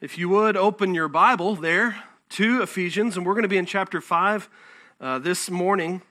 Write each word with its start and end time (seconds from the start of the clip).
If 0.00 0.16
you 0.16 0.28
would 0.28 0.56
open 0.56 0.94
your 0.94 1.08
Bible 1.08 1.56
there 1.56 2.04
to 2.28 2.62
Ephesians, 2.62 3.16
and 3.16 3.26
we're 3.26 3.32
going 3.32 3.42
to 3.42 3.48
be 3.48 3.56
in 3.58 3.66
chapter 3.66 4.00
5 4.00 4.48
uh, 5.00 5.18
this 5.18 5.50
morning. 5.50 6.02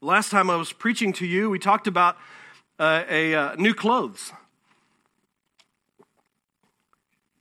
Last 0.00 0.30
time 0.30 0.48
I 0.48 0.56
was 0.56 0.72
preaching 0.72 1.12
to 1.14 1.26
you, 1.26 1.50
we 1.50 1.58
talked 1.58 1.86
about 1.86 2.16
uh, 2.78 3.04
a 3.10 3.34
uh, 3.34 3.54
new 3.56 3.74
clothes 3.74 4.32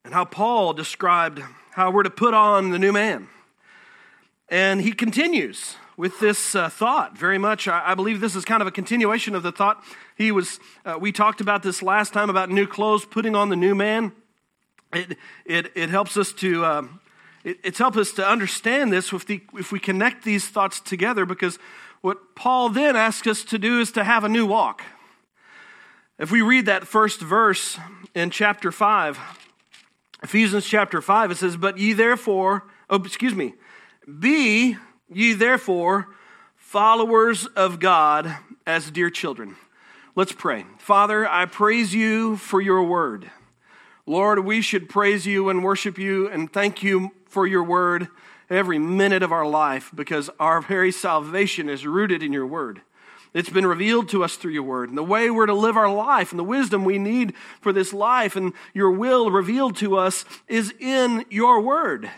and 0.03 0.13
how 0.13 0.25
Paul 0.25 0.73
described 0.73 1.41
how 1.71 1.91
we're 1.91 2.03
to 2.03 2.09
put 2.09 2.33
on 2.33 2.71
the 2.71 2.77
new 2.77 2.91
man. 2.91 3.29
And 4.49 4.81
he 4.81 4.91
continues 4.91 5.77
with 5.95 6.19
this 6.19 6.55
uh, 6.55 6.67
thought 6.67 7.17
very 7.17 7.37
much. 7.37 7.69
I, 7.69 7.91
I, 7.91 7.95
believe 7.95 8.19
this 8.19 8.35
is 8.35 8.43
kind 8.43 8.61
of 8.61 8.67
a 8.67 8.71
continuation 8.71 9.33
of 9.33 9.43
the 9.43 9.53
thought 9.53 9.81
he 10.17 10.33
was. 10.33 10.59
Uh, 10.83 10.97
we 10.99 11.13
talked 11.13 11.39
about 11.39 11.63
this 11.63 11.81
last 11.81 12.11
time 12.11 12.29
about 12.29 12.49
new 12.49 12.67
clothes, 12.67 13.05
putting 13.05 13.33
on 13.33 13.47
the 13.47 13.55
new 13.55 13.75
man. 13.75 14.11
It, 14.93 15.17
it, 15.45 15.71
it 15.75 15.89
helps 15.89 16.17
us 16.17 16.31
to, 16.33 16.65
um, 16.65 16.99
it, 17.43 17.57
it's 17.63 17.77
helped 17.77 17.97
us 17.97 18.11
to 18.13 18.27
understand 18.27 18.91
this 18.91 19.11
if, 19.11 19.25
the, 19.25 19.41
if 19.53 19.71
we 19.71 19.79
connect 19.79 20.23
these 20.23 20.47
thoughts 20.47 20.79
together 20.79 21.25
because 21.25 21.59
what 22.01 22.35
Paul 22.35 22.69
then 22.69 22.95
asks 22.95 23.27
us 23.27 23.43
to 23.45 23.57
do 23.57 23.79
is 23.79 23.91
to 23.93 24.03
have 24.03 24.23
a 24.23 24.29
new 24.29 24.45
walk. 24.45 24.83
If 26.17 26.31
we 26.31 26.41
read 26.41 26.67
that 26.67 26.87
first 26.87 27.19
verse 27.19 27.77
in 28.13 28.29
chapter 28.29 28.71
5, 28.71 29.19
Ephesians 30.23 30.65
chapter 30.65 31.01
5, 31.01 31.31
it 31.31 31.37
says, 31.37 31.57
But 31.57 31.77
ye 31.77 31.93
therefore, 31.93 32.63
oh, 32.89 33.03
excuse 33.03 33.35
me, 33.35 33.53
be 34.19 34.77
ye 35.11 35.33
therefore 35.33 36.07
followers 36.55 37.45
of 37.47 37.79
God 37.79 38.37
as 38.65 38.91
dear 38.91 39.09
children. 39.09 39.55
Let's 40.15 40.31
pray. 40.31 40.65
Father, 40.77 41.27
I 41.27 41.45
praise 41.45 41.93
you 41.93 42.37
for 42.37 42.61
your 42.61 42.83
word. 42.83 43.29
Lord, 44.07 44.45
we 44.45 44.61
should 44.61 44.87
praise 44.87 45.25
you 45.25 45.49
and 45.49 45.63
worship 45.63 45.97
you 45.97 46.29
and 46.29 46.51
thank 46.51 46.83
you 46.83 47.11
for 47.25 47.47
your 47.47 47.63
word 47.63 48.07
every 48.51 48.77
minute 48.77 49.23
of 49.23 49.31
our 49.31 49.47
life 49.47 49.91
because 49.95 50.29
our 50.39 50.61
very 50.61 50.91
salvation 50.91 51.69
is 51.69 51.87
rooted 51.87 52.21
in 52.21 52.31
your 52.31 52.45
word. 52.45 52.81
It's 53.33 53.49
been 53.49 53.65
revealed 53.65 54.07
to 54.09 54.23
us 54.23 54.35
through 54.35 54.51
your 54.51 54.63
word 54.63 54.89
and 54.89 54.97
the 54.97 55.03
way 55.03 55.31
we're 55.31 55.47
to 55.47 55.55
live 55.55 55.75
our 55.75 55.91
life 55.91 56.31
and 56.31 56.37
the 56.37 56.43
wisdom 56.43 56.85
we 56.85 56.99
need 56.99 57.33
for 57.61 57.73
this 57.73 57.93
life 57.93 58.35
and 58.35 58.53
your 58.75 58.91
will 58.91 59.31
revealed 59.31 59.75
to 59.77 59.97
us 59.97 60.23
is 60.47 60.71
in 60.79 61.25
your 61.31 61.59
word. 61.59 62.09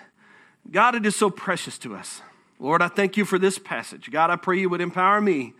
God, 0.69 0.93
it 0.93 1.05
is 1.05 1.15
so 1.15 1.29
precious 1.29 1.77
to 1.79 1.95
us. 1.95 2.21
Lord, 2.59 2.81
I 2.81 2.89
thank 2.89 3.15
you 3.15 3.23
for 3.23 3.39
this 3.39 3.57
passage. 3.57 4.11
God, 4.11 4.29
I 4.29 4.35
pray 4.35 4.59
you 4.59 4.69
would 4.69 4.81
empower 4.81 5.21
me 5.21 5.53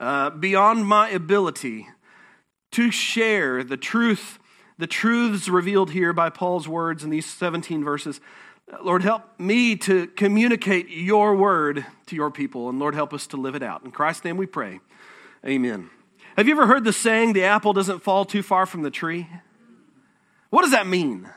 uh, 0.00 0.30
beyond 0.30 0.86
my 0.86 1.10
ability 1.10 1.88
to 2.72 2.90
share 2.90 3.62
the 3.62 3.76
truth 3.76 4.38
the 4.78 4.86
truths 4.86 5.48
revealed 5.48 5.90
here 5.90 6.12
by 6.12 6.30
Paul's 6.30 6.68
words 6.68 7.04
in 7.04 7.10
these 7.10 7.26
17 7.26 7.84
verses. 7.84 8.20
Lord, 8.82 9.02
help 9.02 9.22
me 9.38 9.76
to 9.76 10.06
communicate 10.08 10.88
your 10.88 11.34
word 11.34 11.86
to 12.06 12.16
your 12.16 12.30
people, 12.30 12.68
and 12.68 12.78
Lord, 12.78 12.94
help 12.94 13.12
us 13.12 13.26
to 13.28 13.36
live 13.36 13.54
it 13.54 13.62
out. 13.62 13.84
In 13.84 13.90
Christ's 13.90 14.24
name 14.24 14.36
we 14.36 14.46
pray. 14.46 14.80
Amen. 15.44 15.90
Have 16.36 16.46
you 16.46 16.54
ever 16.54 16.66
heard 16.66 16.84
the 16.84 16.92
saying, 16.92 17.32
the 17.32 17.44
apple 17.44 17.72
doesn't 17.72 18.00
fall 18.00 18.24
too 18.24 18.42
far 18.42 18.66
from 18.66 18.82
the 18.82 18.90
tree? 18.90 19.28
What 20.50 20.62
does 20.62 20.70
that 20.70 20.86
mean? 20.86 21.28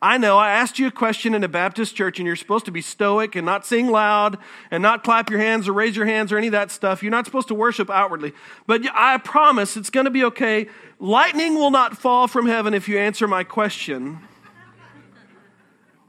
I 0.00 0.16
know 0.16 0.38
I 0.38 0.50
asked 0.50 0.78
you 0.78 0.86
a 0.86 0.92
question 0.92 1.34
in 1.34 1.42
a 1.42 1.48
Baptist 1.48 1.96
church, 1.96 2.20
and 2.20 2.26
you're 2.26 2.36
supposed 2.36 2.64
to 2.66 2.70
be 2.70 2.80
stoic 2.80 3.34
and 3.34 3.44
not 3.44 3.66
sing 3.66 3.88
loud 3.88 4.38
and 4.70 4.80
not 4.80 5.02
clap 5.02 5.28
your 5.28 5.40
hands 5.40 5.66
or 5.66 5.72
raise 5.72 5.96
your 5.96 6.06
hands 6.06 6.30
or 6.30 6.38
any 6.38 6.46
of 6.46 6.52
that 6.52 6.70
stuff. 6.70 7.02
You're 7.02 7.10
not 7.10 7.24
supposed 7.24 7.48
to 7.48 7.54
worship 7.54 7.90
outwardly. 7.90 8.32
But 8.66 8.82
I 8.94 9.18
promise 9.18 9.76
it's 9.76 9.90
going 9.90 10.04
to 10.04 10.10
be 10.10 10.22
okay. 10.24 10.68
Lightning 11.00 11.56
will 11.56 11.72
not 11.72 11.98
fall 11.98 12.28
from 12.28 12.46
heaven 12.46 12.74
if 12.74 12.88
you 12.88 12.96
answer 12.96 13.26
my 13.26 13.42
question. 13.42 14.20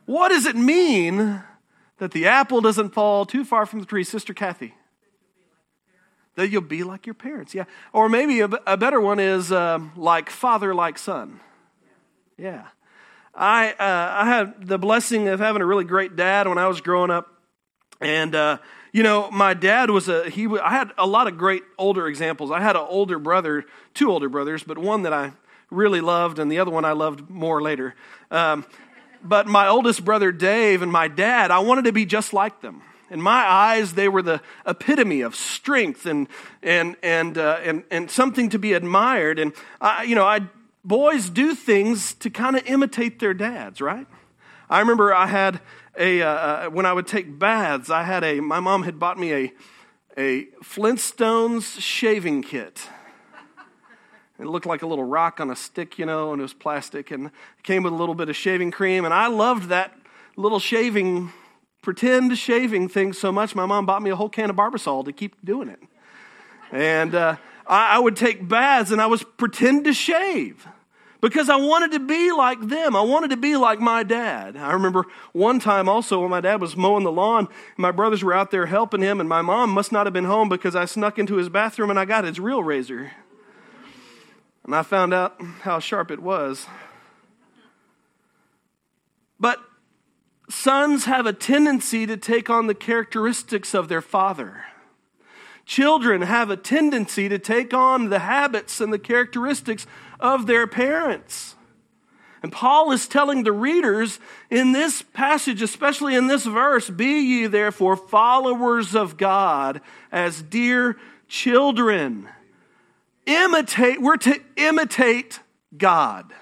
what 0.06 0.30
does 0.30 0.46
it 0.46 0.56
mean 0.56 1.42
that 1.98 2.12
the 2.12 2.28
apple 2.28 2.62
doesn't 2.62 2.94
fall 2.94 3.26
too 3.26 3.44
far 3.44 3.66
from 3.66 3.80
the 3.80 3.88
tree? 3.88 4.04
Sister 4.04 4.36
Kathy. 4.36 4.76
That 6.36 6.50
you'll 6.50 6.62
be 6.62 6.84
like 6.84 7.08
your 7.08 7.16
parents, 7.16 7.56
yeah. 7.56 7.66
Or 7.92 8.08
maybe 8.08 8.40
a, 8.40 8.48
better 8.48 9.02
one 9.02 9.20
is 9.20 9.52
uh, 9.52 9.80
like 9.98 10.30
father, 10.30 10.76
like 10.76 11.00
son. 11.00 11.40
Yeah. 12.38 12.68
I, 13.34 13.72
uh, 13.72 14.24
I 14.24 14.26
had 14.26 14.68
the 14.68 14.78
blessing 14.78 15.28
of 15.28 15.40
having 15.40 15.62
a 15.62 15.66
really 15.66 15.84
great 15.84 16.16
dad 16.16 16.48
when 16.48 16.58
I 16.58 16.68
was 16.68 16.82
growing 16.82 17.12
up. 17.12 17.28
And, 18.02 18.34
uh, 18.36 18.58
you 18.92 19.04
know, 19.04 19.30
my 19.32 19.54
dad 19.54 19.90
was 19.90 20.08
a, 20.08 20.30
he, 20.30 20.48
I 20.48 20.72
had 20.72 20.92
a 20.98 21.06
lot 21.06 21.28
of 21.28 21.38
great 21.38 21.64
older 21.78 22.08
examples. 22.08 22.52
I 22.52 22.62
had 22.62 22.76
an 22.76 22.86
older 22.88 23.20
brother, 23.20 23.66
two 23.94 24.12
older 24.12 24.30
brothers, 24.30 24.64
but 24.64 24.78
one 24.78 25.04
that 25.04 25.14
I 25.14 25.34
really 25.70 26.02
loved 26.02 26.40
and 26.40 26.52
the 26.52 26.60
other 26.60 26.72
one 26.72 26.86
I 26.86 26.94
loved 26.94 27.30
more 27.30 27.62
later. 27.62 27.96
Um, 28.32 28.66
but 29.24 29.48
my 29.48 29.68
oldest 29.68 30.04
brother, 30.04 30.32
Dave, 30.32 30.82
and 30.82 30.92
my 30.92 31.08
dad, 31.08 31.52
I 31.52 31.60
wanted 31.60 31.86
to 31.86 31.92
be 31.92 32.06
just 32.06 32.34
like 32.34 32.62
them. 32.62 32.82
In 33.12 33.22
my 33.22 33.44
eyes, 33.44 33.94
they 33.94 34.08
were 34.08 34.22
the 34.22 34.42
epitome 34.66 35.22
of 35.22 35.36
strength 35.36 36.06
and, 36.06 36.28
and, 36.62 36.96
and, 37.02 37.38
uh, 37.38 37.60
and, 37.64 37.84
and 37.90 38.10
something 38.10 38.50
to 38.50 38.60
be 38.60 38.74
admired. 38.74 39.40
And, 39.40 39.54
I, 39.82 40.04
you 40.04 40.16
know, 40.16 40.26
I 40.26 40.42
boys 40.84 41.30
do 41.30 41.56
things 41.56 42.14
to 42.16 42.30
kind 42.30 42.56
of 42.56 42.66
imitate 42.66 43.20
their 43.20 43.34
dads, 43.34 43.82
right? 43.82 44.08
I 44.70 44.80
remember 44.80 45.14
I 45.14 45.28
had 45.28 45.60
a, 45.98 46.22
uh, 46.22 46.28
uh, 46.30 46.70
when 46.70 46.86
I 46.86 46.94
would 46.94 47.08
take 47.08 47.40
baths, 47.40 47.90
I 47.90 48.04
had 48.04 48.24
a, 48.24 48.40
my 48.40 48.60
mom 48.60 48.84
had 48.84 49.00
bought 49.00 49.20
me 49.20 49.34
a, 49.34 49.54
a 50.18 50.46
Flintstones 50.64 51.80
shaving 51.80 52.42
kit. 52.42 52.88
It 54.40 54.46
looked 54.48 54.66
like 54.66 54.82
a 54.84 54.88
little 54.88 55.04
rock 55.04 55.42
on 55.42 55.52
a 55.52 55.56
stick, 55.56 56.00
you 56.00 56.06
know, 56.06 56.32
and 56.32 56.40
it 56.40 56.44
was 56.44 56.54
plastic, 56.54 57.12
and 57.12 57.30
came 57.64 57.84
with 57.84 57.92
a 57.92 57.96
little 57.96 58.16
bit 58.16 58.30
of 58.30 58.38
shaving 58.38 58.72
cream. 58.72 59.04
And 59.04 59.14
I 59.14 59.28
loved 59.28 59.68
that 59.68 59.94
little 60.38 60.60
shaving, 60.60 61.34
pretend 61.82 62.38
shaving 62.38 62.88
thing 62.88 63.12
so 63.12 63.34
much. 63.34 63.54
My 63.54 63.66
mom 63.66 63.86
bought 63.86 64.02
me 64.02 64.12
a 64.12 64.16
whole 64.16 64.30
can 64.30 64.50
of 64.50 64.56
Barbasol 64.56 65.04
to 65.06 65.12
keep 65.12 65.36
doing 65.44 65.68
it. 65.68 65.80
And 66.72 67.16
uh, 67.16 67.36
I, 67.70 67.96
I 67.96 68.00
would 68.00 68.16
take 68.16 68.48
baths 68.48 68.92
and 68.92 69.00
I 69.00 69.06
was 69.06 69.24
pretend 69.24 69.86
to 69.86 69.94
shave 69.94 70.68
because 71.22 71.50
I 71.50 71.58
wanted 71.58 71.92
to 71.92 72.00
be 72.00 72.32
like 72.32 72.60
them. 72.68 72.96
I 72.96 73.02
wanted 73.02 73.30
to 73.30 73.38
be 73.38 73.56
like 73.56 73.80
my 73.80 74.04
dad. 74.04 74.58
I 74.58 74.74
remember 74.74 75.06
one 75.34 75.60
time 75.60 75.88
also 75.88 76.22
when 76.22 76.32
my 76.32 76.42
dad 76.42 76.62
was 76.62 76.76
mowing 76.76 77.04
the 77.04 77.12
lawn, 77.12 77.48
my 77.78 77.92
brothers 77.92 78.24
were 78.24 78.34
out 78.34 78.52
there 78.52 78.66
helping 78.66 79.02
him, 79.02 79.20
and 79.20 79.30
my 79.30 79.42
mom 79.42 79.70
must 79.70 79.92
not 79.92 80.08
have 80.08 80.14
been 80.14 80.26
home 80.26 80.50
because 80.50 80.76
I 80.76 80.86
snuck 80.86 81.20
into 81.20 81.36
his 81.36 81.50
bathroom 81.50 81.90
and 81.90 82.00
I 82.00 82.06
got 82.06 82.24
his 82.24 82.40
real 82.40 82.64
razor. 82.64 83.12
And 84.64 84.76
I 84.76 84.84
found 84.84 85.14
out 85.14 85.40
how 85.62 85.80
sharp 85.80 86.12
it 86.12 86.20
was. 86.20 86.68
But 89.40 89.60
sons 90.50 91.06
have 91.06 91.26
a 91.26 91.34
tendency 91.34 92.06
to 92.06 92.18
take 92.18 92.50
on 92.50 92.68
the 92.68 92.76
characteristics 92.76 93.74
of 93.74 93.88
their 93.88 94.02
father. 94.02 94.66
Children 95.70 96.24
have 96.24 96.50
a 96.50 96.58
tendency 96.58 97.30
to 97.30 97.38
take 97.38 97.76
on 97.76 98.10
the 98.10 98.18
habits 98.18 98.82
and 98.82 98.92
the 98.92 98.98
characteristics 98.98 99.86
of 100.20 100.48
their 100.48 100.66
parents. 100.66 101.54
And 102.42 102.52
Paul 102.52 102.92
is 102.92 103.08
telling 103.08 103.44
the 103.44 103.52
readers 103.52 104.20
in 104.50 104.72
this 104.72 105.04
passage, 105.04 105.62
especially 105.62 106.16
in 106.16 106.26
this 106.26 106.44
verse, 106.44 106.90
be 106.90 107.22
ye 107.22 107.46
therefore 107.46 107.96
followers 107.96 108.96
of 108.96 109.16
God 109.16 109.80
as 110.12 110.42
dear 110.42 110.98
children. 111.28 112.28
Imitate, 113.28 114.02
we're 114.02 114.18
to 114.18 114.42
imitate 114.58 115.40
God. 115.78 116.34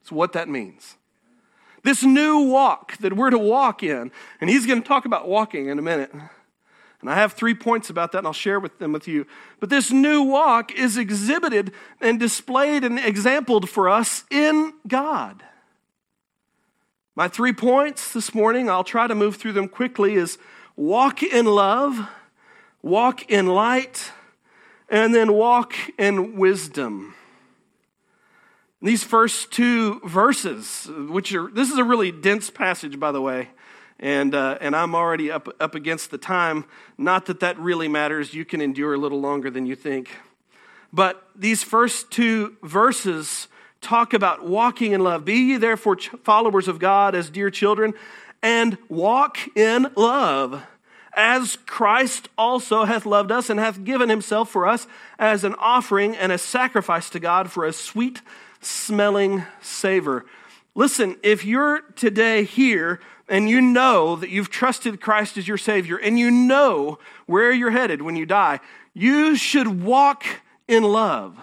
That's 0.00 0.10
what 0.10 0.32
that 0.32 0.48
means. 0.48 0.96
This 1.84 2.02
new 2.02 2.40
walk 2.40 2.96
that 2.96 3.12
we're 3.12 3.30
to 3.30 3.38
walk 3.38 3.84
in, 3.84 4.10
and 4.40 4.50
he's 4.50 4.66
going 4.66 4.82
to 4.82 4.88
talk 4.88 5.04
about 5.04 5.28
walking 5.28 5.68
in 5.68 5.78
a 5.78 5.82
minute. 5.82 6.10
And 7.00 7.10
I 7.10 7.14
have 7.14 7.34
three 7.34 7.54
points 7.54 7.90
about 7.90 8.12
that, 8.12 8.18
and 8.18 8.26
I'll 8.26 8.32
share 8.32 8.58
with 8.58 8.78
them 8.78 8.92
with 8.92 9.06
you. 9.06 9.26
But 9.60 9.68
this 9.68 9.90
new 9.90 10.22
walk 10.22 10.72
is 10.72 10.96
exhibited 10.96 11.72
and 12.00 12.18
displayed 12.18 12.84
and 12.84 12.98
exampled 12.98 13.68
for 13.68 13.88
us 13.88 14.24
in 14.30 14.72
God. 14.88 15.42
My 17.14 17.28
three 17.28 17.52
points 17.52 18.12
this 18.12 18.34
morning, 18.34 18.68
I'll 18.68 18.84
try 18.84 19.06
to 19.06 19.14
move 19.14 19.36
through 19.36 19.52
them 19.52 19.68
quickly, 19.68 20.14
is 20.14 20.38
walk 20.74 21.22
in 21.22 21.46
love, 21.46 22.08
walk 22.82 23.30
in 23.30 23.46
light, 23.46 24.12
and 24.88 25.14
then 25.14 25.32
walk 25.32 25.74
in 25.98 26.36
wisdom. 26.36 27.14
These 28.82 29.02
first 29.02 29.50
two 29.50 30.00
verses, 30.00 30.88
which 31.08 31.34
are, 31.34 31.50
this 31.50 31.70
is 31.70 31.78
a 31.78 31.84
really 31.84 32.12
dense 32.12 32.50
passage, 32.50 33.00
by 33.00 33.12
the 33.12 33.20
way 33.20 33.48
and 33.98 34.34
uh, 34.34 34.58
and 34.60 34.76
I'm 34.76 34.94
already 34.94 35.30
up 35.30 35.48
up 35.60 35.74
against 35.74 36.10
the 36.10 36.18
time. 36.18 36.64
Not 36.98 37.26
that 37.26 37.40
that 37.40 37.58
really 37.58 37.88
matters. 37.88 38.34
You 38.34 38.44
can 38.44 38.60
endure 38.60 38.94
a 38.94 38.98
little 38.98 39.20
longer 39.20 39.50
than 39.50 39.66
you 39.66 39.74
think. 39.74 40.10
But 40.92 41.22
these 41.34 41.62
first 41.62 42.10
two 42.10 42.56
verses 42.62 43.48
talk 43.80 44.14
about 44.14 44.46
walking 44.46 44.92
in 44.92 45.02
love. 45.02 45.24
Be 45.24 45.34
ye 45.34 45.56
therefore 45.56 45.96
followers 46.24 46.68
of 46.68 46.78
God 46.78 47.14
as 47.14 47.30
dear 47.30 47.50
children, 47.50 47.94
and 48.42 48.78
walk 48.88 49.38
in 49.56 49.88
love, 49.96 50.62
as 51.14 51.56
Christ 51.66 52.28
also 52.36 52.84
hath 52.84 53.06
loved 53.06 53.32
us 53.32 53.50
and 53.50 53.58
hath 53.58 53.84
given 53.84 54.08
himself 54.08 54.50
for 54.50 54.66
us 54.66 54.86
as 55.18 55.44
an 55.44 55.54
offering 55.58 56.16
and 56.16 56.32
a 56.32 56.38
sacrifice 56.38 57.10
to 57.10 57.20
God 57.20 57.50
for 57.50 57.64
a 57.64 57.72
sweet 57.72 58.20
smelling 58.60 59.44
savor. 59.60 60.26
Listen, 60.74 61.16
if 61.22 61.44
you're 61.44 61.80
today 61.96 62.44
here 62.44 63.00
and 63.28 63.48
you 63.48 63.60
know 63.60 64.16
that 64.16 64.30
you've 64.30 64.50
trusted 64.50 65.00
Christ 65.00 65.36
as 65.36 65.48
your 65.48 65.58
Savior 65.58 65.96
and 65.96 66.18
you 66.18 66.30
know 66.30 66.98
where 67.26 67.52
you're 67.52 67.70
headed 67.70 68.02
when 68.02 68.16
you 68.16 68.26
die, 68.26 68.60
you 68.94 69.36
should 69.36 69.82
walk 69.82 70.24
in 70.68 70.82
love. 70.82 71.36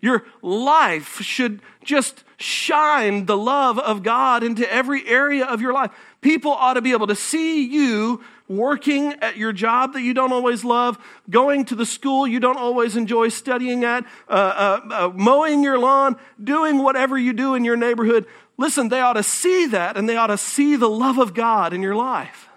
Your 0.00 0.24
life 0.42 1.20
should 1.20 1.60
just 1.84 2.24
shine 2.38 3.26
the 3.26 3.36
love 3.36 3.78
of 3.78 4.02
God 4.02 4.42
into 4.42 4.70
every 4.72 5.06
area 5.06 5.44
of 5.44 5.60
your 5.60 5.74
life. 5.74 5.90
People 6.20 6.52
ought 6.52 6.74
to 6.74 6.82
be 6.82 6.92
able 6.92 7.06
to 7.06 7.14
see 7.14 7.66
you 7.66 8.22
working 8.48 9.12
at 9.20 9.36
your 9.36 9.52
job 9.52 9.92
that 9.92 10.02
you 10.02 10.12
don't 10.12 10.32
always 10.32 10.64
love, 10.64 10.98
going 11.28 11.64
to 11.64 11.74
the 11.76 11.86
school 11.86 12.26
you 12.26 12.40
don't 12.40 12.56
always 12.56 12.96
enjoy 12.96 13.28
studying 13.28 13.84
at, 13.84 14.04
uh, 14.28 14.32
uh, 14.32 14.80
uh, 14.90 15.12
mowing 15.14 15.62
your 15.62 15.78
lawn, 15.78 16.16
doing 16.42 16.78
whatever 16.78 17.16
you 17.16 17.32
do 17.32 17.54
in 17.54 17.64
your 17.64 17.76
neighborhood. 17.76 18.26
Listen, 18.60 18.90
they 18.90 19.00
ought 19.00 19.14
to 19.14 19.22
see 19.22 19.64
that 19.68 19.96
and 19.96 20.06
they 20.06 20.18
ought 20.18 20.26
to 20.26 20.36
see 20.36 20.76
the 20.76 20.90
love 20.90 21.16
of 21.16 21.32
God 21.32 21.72
in 21.72 21.80
your 21.80 21.96
life. 21.96 22.50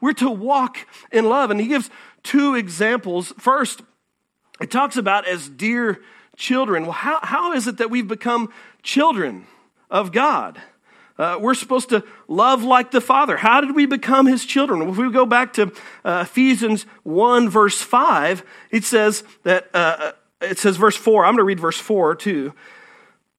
We're 0.00 0.14
to 0.14 0.30
walk 0.30 0.78
in 1.12 1.26
love. 1.28 1.50
And 1.50 1.60
he 1.60 1.66
gives 1.66 1.90
two 2.22 2.54
examples. 2.54 3.34
First, 3.36 3.82
it 4.58 4.70
talks 4.70 4.96
about 4.96 5.28
as 5.28 5.50
dear 5.50 6.00
children. 6.34 6.84
Well, 6.84 6.92
how, 6.92 7.20
how 7.22 7.52
is 7.52 7.68
it 7.68 7.76
that 7.76 7.90
we've 7.90 8.08
become 8.08 8.50
children 8.82 9.46
of 9.90 10.12
God? 10.12 10.58
Uh, 11.18 11.36
we're 11.38 11.52
supposed 11.52 11.90
to 11.90 12.04
love 12.26 12.62
like 12.62 12.90
the 12.90 13.02
Father. 13.02 13.36
How 13.36 13.60
did 13.60 13.76
we 13.76 13.84
become 13.84 14.24
His 14.24 14.46
children? 14.46 14.88
If 14.88 14.96
we 14.96 15.12
go 15.12 15.26
back 15.26 15.52
to 15.54 15.70
uh, 16.06 16.24
Ephesians 16.26 16.86
1, 17.02 17.50
verse 17.50 17.82
5, 17.82 18.42
it 18.70 18.84
says 18.84 19.24
that, 19.42 19.68
uh, 19.74 19.76
uh 19.76 20.12
it 20.40 20.58
says 20.58 20.78
verse 20.78 20.96
4. 20.96 21.26
I'm 21.26 21.32
going 21.32 21.40
to 21.40 21.44
read 21.44 21.60
verse 21.60 21.76
4 21.76 22.14
too. 22.14 22.54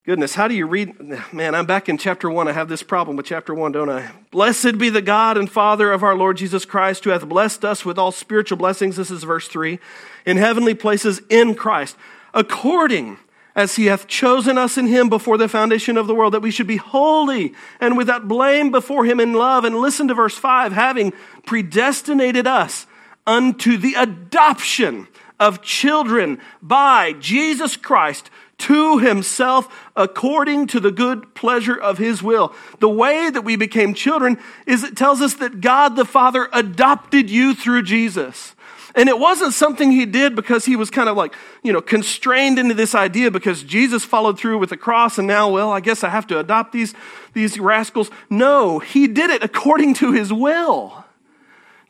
Goodness, 0.03 0.33
how 0.33 0.47
do 0.47 0.55
you 0.55 0.65
read? 0.65 0.99
Man, 1.31 1.53
I'm 1.53 1.67
back 1.67 1.87
in 1.87 1.95
chapter 1.95 2.27
1. 2.27 2.47
I 2.47 2.53
have 2.53 2.67
this 2.67 2.81
problem 2.81 3.17
with 3.17 3.27
chapter 3.27 3.53
1, 3.53 3.73
don't 3.73 3.87
I? 3.87 4.09
Blessed 4.31 4.79
be 4.79 4.89
the 4.89 4.99
God 4.99 5.37
and 5.37 5.47
Father 5.47 5.91
of 5.91 6.01
our 6.01 6.15
Lord 6.15 6.37
Jesus 6.37 6.65
Christ, 6.65 7.03
who 7.03 7.11
hath 7.11 7.29
blessed 7.29 7.63
us 7.63 7.85
with 7.85 7.99
all 7.99 8.11
spiritual 8.11 8.57
blessings. 8.57 8.95
This 8.95 9.11
is 9.11 9.21
verse 9.21 9.47
3 9.47 9.77
in 10.25 10.37
heavenly 10.37 10.73
places 10.73 11.21
in 11.29 11.53
Christ, 11.53 11.97
according 12.33 13.19
as 13.55 13.75
he 13.75 13.85
hath 13.85 14.07
chosen 14.07 14.57
us 14.57 14.75
in 14.75 14.87
him 14.87 15.07
before 15.07 15.37
the 15.37 15.47
foundation 15.47 15.97
of 15.97 16.07
the 16.07 16.15
world, 16.15 16.33
that 16.33 16.41
we 16.41 16.49
should 16.49 16.65
be 16.65 16.77
holy 16.77 17.53
and 17.79 17.95
without 17.95 18.27
blame 18.27 18.71
before 18.71 19.05
him 19.05 19.19
in 19.19 19.33
love. 19.33 19.65
And 19.65 19.75
listen 19.75 20.07
to 20.07 20.15
verse 20.15 20.35
5 20.35 20.71
having 20.71 21.13
predestinated 21.45 22.47
us 22.47 22.87
unto 23.27 23.77
the 23.77 23.93
adoption 23.93 25.07
of 25.39 25.61
children 25.61 26.39
by 26.59 27.13
Jesus 27.13 27.77
Christ 27.77 28.31
to 28.61 28.99
himself 28.99 29.67
according 29.95 30.67
to 30.67 30.79
the 30.79 30.91
good 30.91 31.35
pleasure 31.35 31.75
of 31.75 31.97
his 31.97 32.23
will. 32.23 32.53
The 32.79 32.89
way 32.89 33.29
that 33.29 33.43
we 33.43 33.55
became 33.55 33.93
children 33.93 34.37
is 34.65 34.83
it 34.83 34.95
tells 34.95 35.21
us 35.21 35.35
that 35.35 35.61
God 35.61 35.95
the 35.95 36.05
Father 36.05 36.47
adopted 36.53 37.29
you 37.29 37.53
through 37.53 37.83
Jesus. 37.83 38.55
And 38.93 39.07
it 39.07 39.17
wasn't 39.17 39.53
something 39.53 39.91
he 39.91 40.05
did 40.05 40.35
because 40.35 40.65
he 40.65 40.75
was 40.75 40.89
kind 40.89 41.07
of 41.07 41.15
like, 41.15 41.33
you 41.63 41.71
know, 41.71 41.81
constrained 41.81 42.59
into 42.59 42.73
this 42.73 42.93
idea 42.93 43.31
because 43.31 43.63
Jesus 43.63 44.03
followed 44.03 44.37
through 44.37 44.57
with 44.57 44.69
the 44.69 44.77
cross 44.77 45.17
and 45.17 45.27
now, 45.27 45.49
well, 45.49 45.71
I 45.71 45.79
guess 45.79 46.03
I 46.03 46.09
have 46.09 46.27
to 46.27 46.39
adopt 46.39 46.73
these, 46.73 46.93
these 47.33 47.59
rascals. 47.59 48.11
No, 48.29 48.79
he 48.79 49.07
did 49.07 49.29
it 49.29 49.43
according 49.43 49.93
to 49.95 50.11
his 50.11 50.33
will. 50.33 51.05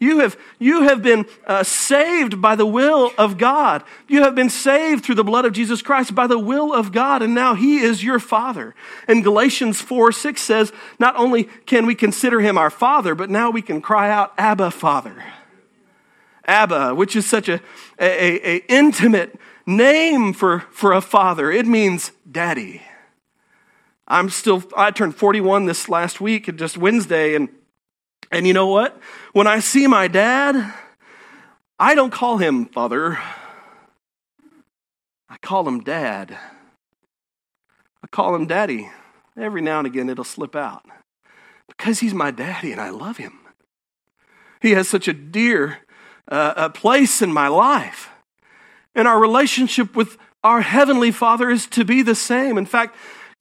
You 0.01 0.17
have, 0.21 0.35
you 0.57 0.81
have 0.81 1.03
been 1.03 1.27
uh, 1.45 1.61
saved 1.61 2.41
by 2.41 2.55
the 2.55 2.65
will 2.65 3.13
of 3.19 3.37
God. 3.37 3.83
You 4.07 4.23
have 4.23 4.33
been 4.33 4.49
saved 4.49 5.05
through 5.05 5.13
the 5.13 5.23
blood 5.23 5.45
of 5.45 5.53
Jesus 5.53 5.83
Christ 5.83 6.15
by 6.15 6.25
the 6.25 6.39
will 6.39 6.73
of 6.73 6.91
God, 6.91 7.21
and 7.21 7.35
now 7.35 7.53
He 7.53 7.77
is 7.77 8.03
your 8.03 8.17
Father. 8.17 8.73
And 9.07 9.23
Galatians 9.23 9.79
4 9.79 10.11
6 10.11 10.41
says, 10.41 10.73
not 10.97 11.15
only 11.17 11.43
can 11.67 11.85
we 11.85 11.93
consider 11.93 12.41
Him 12.41 12.57
our 12.57 12.71
Father, 12.71 13.13
but 13.13 13.29
now 13.29 13.51
we 13.51 13.61
can 13.61 13.79
cry 13.79 14.09
out, 14.09 14.33
Abba, 14.39 14.71
Father. 14.71 15.23
Abba, 16.45 16.95
which 16.95 17.15
is 17.15 17.29
such 17.29 17.47
a, 17.47 17.61
a, 17.99 18.55
a 18.55 18.65
intimate 18.67 19.39
name 19.67 20.33
for, 20.33 20.61
for 20.71 20.93
a 20.93 21.01
father. 21.01 21.51
It 21.51 21.67
means 21.67 22.11
daddy. 22.29 22.81
I'm 24.07 24.31
still, 24.31 24.63
I 24.75 24.89
turned 24.89 25.15
41 25.15 25.67
this 25.67 25.87
last 25.87 26.19
week, 26.19 26.53
just 26.55 26.75
Wednesday, 26.75 27.35
and, 27.35 27.49
and 28.31 28.47
you 28.47 28.53
know 28.53 28.67
what? 28.67 28.99
When 29.33 29.47
I 29.47 29.59
see 29.59 29.87
my 29.87 30.07
dad, 30.07 30.73
I 31.79 31.95
don't 31.95 32.11
call 32.11 32.37
him 32.37 32.65
father. 32.65 33.19
I 35.29 35.37
call 35.41 35.67
him 35.67 35.81
dad. 35.81 36.37
I 38.03 38.07
call 38.07 38.35
him 38.35 38.47
daddy. 38.47 38.89
Every 39.37 39.61
now 39.61 39.79
and 39.79 39.87
again 39.87 40.09
it'll 40.09 40.23
slip 40.23 40.55
out 40.55 40.83
because 41.67 41.99
he's 41.99 42.13
my 42.13 42.31
daddy 42.31 42.71
and 42.71 42.81
I 42.81 42.89
love 42.89 43.17
him. 43.17 43.39
He 44.61 44.71
has 44.71 44.87
such 44.87 45.07
a 45.07 45.13
dear 45.13 45.79
uh, 46.27 46.53
a 46.55 46.69
place 46.69 47.21
in 47.21 47.31
my 47.33 47.47
life. 47.47 48.09
And 48.95 49.07
our 49.07 49.19
relationship 49.19 49.95
with 49.95 50.17
our 50.43 50.61
Heavenly 50.61 51.11
Father 51.11 51.49
is 51.49 51.67
to 51.67 51.85
be 51.85 52.01
the 52.01 52.15
same. 52.15 52.57
In 52.57 52.65
fact, 52.65 52.95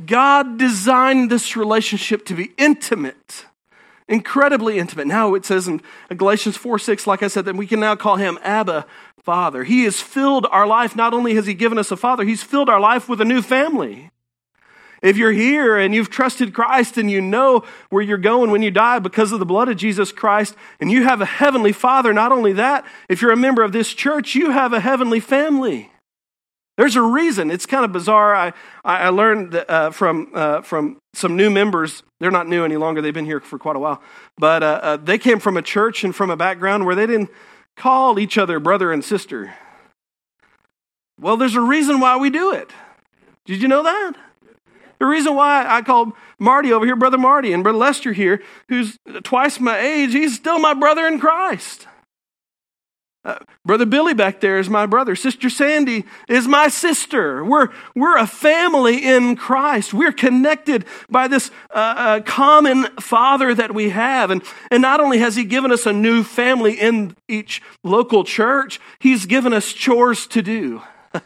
God 0.04 0.58
designed 0.58 1.31
this 1.31 1.56
relationship 1.56 2.25
to 2.26 2.34
be 2.34 2.52
intimate, 2.56 3.46
incredibly 4.10 4.78
intimate. 4.78 5.06
Now 5.06 5.34
it 5.34 5.46
says 5.46 5.68
in 5.68 5.80
Galatians 6.14 6.56
4 6.56 6.78
6, 6.78 7.06
like 7.06 7.22
I 7.22 7.28
said, 7.28 7.46
that 7.46 7.56
we 7.56 7.66
can 7.66 7.80
now 7.80 7.96
call 7.96 8.16
him 8.16 8.38
Abba, 8.42 8.84
Father. 9.22 9.64
He 9.64 9.84
has 9.84 10.00
filled 10.00 10.46
our 10.50 10.66
life. 10.66 10.96
Not 10.96 11.14
only 11.14 11.34
has 11.34 11.46
He 11.46 11.54
given 11.54 11.78
us 11.78 11.90
a 11.90 11.96
Father, 11.96 12.24
He's 12.24 12.42
filled 12.42 12.68
our 12.68 12.80
life 12.80 13.08
with 13.08 13.20
a 13.20 13.24
new 13.24 13.40
family. 13.40 14.10
If 15.02 15.16
you're 15.16 15.32
here 15.32 15.78
and 15.78 15.94
you've 15.94 16.10
trusted 16.10 16.52
Christ 16.52 16.98
and 16.98 17.10
you 17.10 17.22
know 17.22 17.64
where 17.88 18.02
you're 18.02 18.18
going 18.18 18.50
when 18.50 18.60
you 18.60 18.70
die 18.70 18.98
because 18.98 19.32
of 19.32 19.38
the 19.38 19.46
blood 19.46 19.70
of 19.70 19.78
Jesus 19.78 20.12
Christ, 20.12 20.54
and 20.78 20.90
you 20.90 21.04
have 21.04 21.22
a 21.22 21.26
heavenly 21.26 21.72
Father, 21.72 22.12
not 22.12 22.32
only 22.32 22.52
that, 22.54 22.84
if 23.08 23.22
you're 23.22 23.30
a 23.30 23.36
member 23.36 23.62
of 23.62 23.72
this 23.72 23.94
church, 23.94 24.34
you 24.34 24.50
have 24.50 24.74
a 24.74 24.80
heavenly 24.80 25.20
family. 25.20 25.90
There's 26.80 26.96
a 26.96 27.02
reason. 27.02 27.50
It's 27.50 27.66
kind 27.66 27.84
of 27.84 27.92
bizarre. 27.92 28.34
I, 28.34 28.54
I 28.86 29.10
learned 29.10 29.54
uh, 29.54 29.90
from, 29.90 30.30
uh, 30.32 30.62
from 30.62 30.96
some 31.12 31.36
new 31.36 31.50
members. 31.50 32.02
They're 32.20 32.30
not 32.30 32.48
new 32.48 32.64
any 32.64 32.78
longer, 32.78 33.02
they've 33.02 33.12
been 33.12 33.26
here 33.26 33.38
for 33.38 33.58
quite 33.58 33.76
a 33.76 33.78
while. 33.78 34.00
But 34.38 34.62
uh, 34.62 34.80
uh 34.82 34.96
they 34.96 35.18
came 35.18 35.40
from 35.40 35.58
a 35.58 35.62
church 35.62 36.04
and 36.04 36.16
from 36.16 36.30
a 36.30 36.38
background 36.38 36.86
where 36.86 36.94
they 36.94 37.06
didn't 37.06 37.28
call 37.76 38.18
each 38.18 38.38
other 38.38 38.58
brother 38.58 38.92
and 38.92 39.04
sister. 39.04 39.54
Well, 41.20 41.36
there's 41.36 41.54
a 41.54 41.60
reason 41.60 42.00
why 42.00 42.16
we 42.16 42.30
do 42.30 42.54
it. 42.54 42.70
Did 43.44 43.60
you 43.60 43.68
know 43.68 43.82
that? 43.82 44.14
The 45.00 45.04
reason 45.04 45.34
why 45.34 45.66
I 45.68 45.82
called 45.82 46.14
Marty 46.38 46.72
over 46.72 46.86
here, 46.86 46.96
Brother 46.96 47.18
Marty, 47.18 47.52
and 47.52 47.62
Brother 47.62 47.76
Lester 47.76 48.14
here, 48.14 48.42
who's 48.70 48.96
twice 49.22 49.60
my 49.60 49.78
age, 49.78 50.14
he's 50.14 50.34
still 50.34 50.58
my 50.58 50.72
brother 50.72 51.06
in 51.06 51.20
Christ. 51.20 51.87
Uh, 53.22 53.38
brother 53.66 53.84
Billy 53.84 54.14
back 54.14 54.40
there 54.40 54.58
is 54.58 54.70
my 54.70 54.86
brother. 54.86 55.14
Sister 55.14 55.50
Sandy 55.50 56.04
is 56.26 56.48
my 56.48 56.68
sister. 56.68 57.44
We're, 57.44 57.68
we're 57.94 58.16
a 58.16 58.26
family 58.26 59.04
in 59.04 59.36
Christ. 59.36 59.92
We're 59.92 60.12
connected 60.12 60.86
by 61.10 61.28
this 61.28 61.50
uh, 61.74 61.94
uh, 61.96 62.20
common 62.20 62.86
Father 62.98 63.54
that 63.54 63.74
we 63.74 63.90
have. 63.90 64.30
And, 64.30 64.42
and 64.70 64.80
not 64.80 65.00
only 65.00 65.18
has 65.18 65.36
He 65.36 65.44
given 65.44 65.70
us 65.70 65.84
a 65.84 65.92
new 65.92 66.22
family 66.22 66.80
in 66.80 67.14
each 67.28 67.60
local 67.84 68.24
church, 68.24 68.80
He's 69.00 69.26
given 69.26 69.52
us 69.52 69.70
chores 69.70 70.26
to 70.28 70.40
do. 70.40 70.80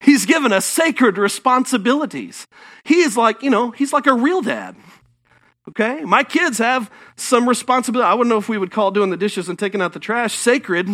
He's 0.00 0.24
given 0.24 0.50
us 0.50 0.64
sacred 0.64 1.18
responsibilities. 1.18 2.46
He 2.84 3.00
is 3.00 3.18
like, 3.18 3.42
you 3.42 3.50
know, 3.50 3.70
he's 3.70 3.92
like 3.92 4.06
a 4.06 4.12
real 4.12 4.42
dad. 4.42 4.76
Okay? 5.68 6.04
My 6.04 6.22
kids 6.22 6.58
have 6.58 6.90
some 7.16 7.48
responsibility. 7.48 8.06
I 8.06 8.12
wouldn't 8.12 8.28
know 8.28 8.38
if 8.38 8.48
we 8.48 8.58
would 8.58 8.70
call 8.70 8.90
doing 8.90 9.08
the 9.08 9.16
dishes 9.16 9.48
and 9.48 9.58
taking 9.58 9.80
out 9.80 9.94
the 9.94 9.98
trash 9.98 10.34
sacred, 10.34 10.88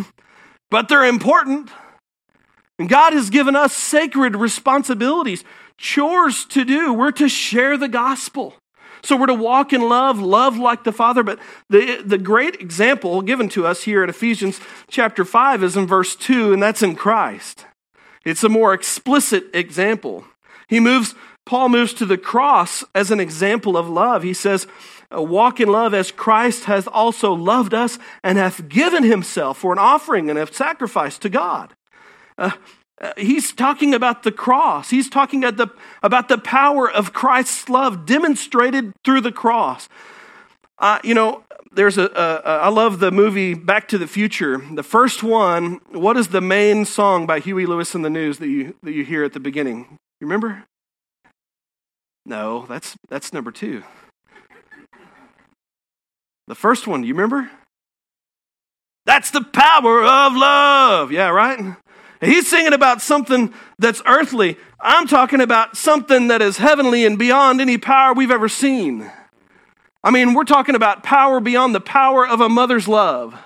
but 0.71 0.89
they're 0.89 1.05
important. 1.05 1.71
And 2.79 2.89
God 2.89 3.12
has 3.12 3.29
given 3.29 3.55
us 3.55 3.75
sacred 3.75 4.37
responsibilities, 4.37 5.45
chores 5.77 6.45
to 6.47 6.65
do. 6.65 6.95
We're 6.95 7.11
to 7.12 7.29
share 7.29 7.77
the 7.77 7.89
gospel. 7.89 8.55
So 9.03 9.17
we're 9.17 9.27
to 9.27 9.35
walk 9.35 9.73
in 9.73 9.89
love, 9.89 10.19
love 10.19 10.57
like 10.57 10.85
the 10.85 10.93
Father. 10.93 11.23
But 11.23 11.39
the, 11.69 12.03
the 12.05 12.19
great 12.19 12.57
example 12.57 13.23
given 13.23 13.49
to 13.50 13.67
us 13.67 13.83
here 13.83 14.05
in 14.05 14.11
Ephesians 14.11 14.61
chapter 14.89 15.25
5 15.25 15.65
is 15.65 15.77
in 15.77 15.87
verse 15.87 16.15
2, 16.17 16.53
and 16.53 16.62
that's 16.62 16.83
in 16.83 16.97
Christ. 16.97 17.67
It's 18.25 18.45
a 18.45 18.49
more 18.49 18.75
explicit 18.75 19.45
example. 19.55 20.25
He 20.69 20.81
moves, 20.81 21.15
Paul 21.47 21.71
moves 21.71 21.95
to 21.95 22.07
the 22.07 22.19
cross 22.19 22.85
as 22.95 23.11
an 23.11 23.21
example 23.21 23.77
of 23.77 23.89
love. 23.89 24.23
He 24.23 24.35
says, 24.35 24.67
Walk 25.12 25.61
in 25.61 25.69
love 25.69 25.93
as 25.93 26.12
Christ 26.12 26.64
has 26.64 26.87
also 26.87 27.33
loved 27.33 27.75
us 27.75 27.99
and 28.23 28.38
hath 28.38 28.69
given 28.69 29.02
himself 29.02 29.59
for 29.59 29.73
an 29.73 29.79
offering 29.79 30.31
and 30.31 30.38
a 30.38 30.52
sacrifice 30.52 31.19
to 31.19 31.29
God. 31.29 31.75
Uh, 32.38 32.52
uh, 33.00 33.12
he's 33.17 33.52
talking 33.52 33.95
about 33.95 34.23
the 34.23 34.33
cross. 34.33 34.90
He's 34.90 35.09
talking 35.09 35.43
about 35.43 35.57
the, 35.57 35.75
about 36.02 36.29
the 36.29 36.38
power 36.38 36.90
of 36.90 37.12
Christ's 37.12 37.69
love 37.69 38.05
demonstrated 38.05 38.93
through 39.05 39.23
the 39.23 39.33
cross. 39.33 39.88
Uh, 40.79 40.99
you 41.02 41.14
know, 41.14 41.45
there's 41.73 41.99
a, 41.99 42.05
a, 42.05 42.43
a 42.45 42.59
I 42.62 42.69
love 42.69 43.00
the 43.00 43.11
movie 43.11 43.55
Back 43.55 43.88
to 43.88 43.99
the 43.99 44.07
Future. 44.07 44.62
The 44.75 44.83
first 44.83 45.23
one, 45.23 45.81
what 45.90 46.17
is 46.17 46.29
the 46.29 46.40
main 46.40 46.85
song 46.85 47.26
by 47.26 47.40
Huey 47.40 47.64
Lewis 47.64 47.95
and 47.95 48.05
the 48.05 48.11
News 48.11 48.38
that 48.38 48.49
you, 48.49 48.76
that 48.83 48.93
you 48.93 49.05
hear 49.05 49.25
at 49.25 49.33
the 49.33 49.40
beginning? 49.40 49.99
You 50.21 50.26
remember? 50.26 50.64
No, 52.26 52.67
that's, 52.67 52.97
that's 53.09 53.33
number 53.33 53.50
two. 53.50 53.83
The 56.50 56.57
first 56.57 56.88
one, 56.88 57.04
you 57.04 57.14
remember? 57.14 57.49
That's 59.07 59.30
the 59.30 59.40
power 59.40 60.02
of 60.02 60.35
love. 60.35 61.12
Yeah, 61.12 61.28
right? 61.28 61.76
He's 62.21 62.50
singing 62.50 62.73
about 62.73 63.00
something 63.00 63.54
that's 63.78 64.02
earthly. 64.04 64.57
I'm 64.80 65.07
talking 65.07 65.40
about 65.40 65.76
something 65.76 66.26
that 66.26 66.42
is 66.42 66.57
heavenly 66.57 67.07
and 67.07 67.16
beyond 67.16 67.61
any 67.61 67.78
power 67.78 68.14
we've 68.14 68.33
ever 68.33 68.49
seen. 68.49 69.09
I 70.02 70.11
mean, 70.11 70.35
we're 70.35 70.42
talking 70.42 70.75
about 70.75 71.04
power 71.04 71.38
beyond 71.38 71.73
the 71.73 71.80
power 71.80 72.26
of 72.26 72.40
a 72.40 72.49
mother's 72.49 72.88
love. 72.88 73.40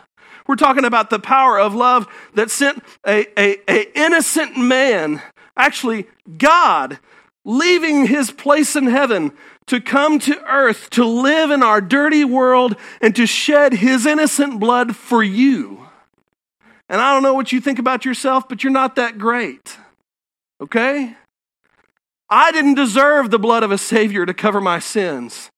We're 0.46 0.56
talking 0.56 0.86
about 0.86 1.10
the 1.10 1.18
power 1.18 1.60
of 1.60 1.74
love 1.74 2.08
that 2.36 2.50
sent 2.50 2.82
a, 3.06 3.26
a, 3.38 3.58
a 3.70 3.98
innocent 3.98 4.56
man, 4.56 5.20
actually 5.58 6.06
God, 6.38 6.98
leaving 7.44 8.06
his 8.06 8.30
place 8.30 8.74
in 8.76 8.86
heaven 8.86 9.32
to 9.66 9.80
come 9.80 10.18
to 10.20 10.42
earth 10.44 10.90
to 10.90 11.04
live 11.04 11.50
in 11.50 11.62
our 11.62 11.80
dirty 11.80 12.24
world 12.24 12.76
and 13.00 13.16
to 13.16 13.26
shed 13.26 13.74
his 13.74 14.06
innocent 14.06 14.60
blood 14.60 14.94
for 14.94 15.22
you. 15.22 15.86
And 16.88 17.00
I 17.00 17.12
don't 17.14 17.22
know 17.22 17.34
what 17.34 17.52
you 17.52 17.60
think 17.60 17.78
about 17.78 18.04
yourself, 18.04 18.48
but 18.48 18.62
you're 18.62 18.72
not 18.72 18.96
that 18.96 19.18
great. 19.18 19.78
Okay? 20.60 21.16
I 22.28 22.52
didn't 22.52 22.74
deserve 22.74 23.30
the 23.30 23.38
blood 23.38 23.62
of 23.62 23.70
a 23.70 23.78
Savior 23.78 24.26
to 24.26 24.34
cover 24.34 24.60
my 24.60 24.78
sins. 24.78 25.50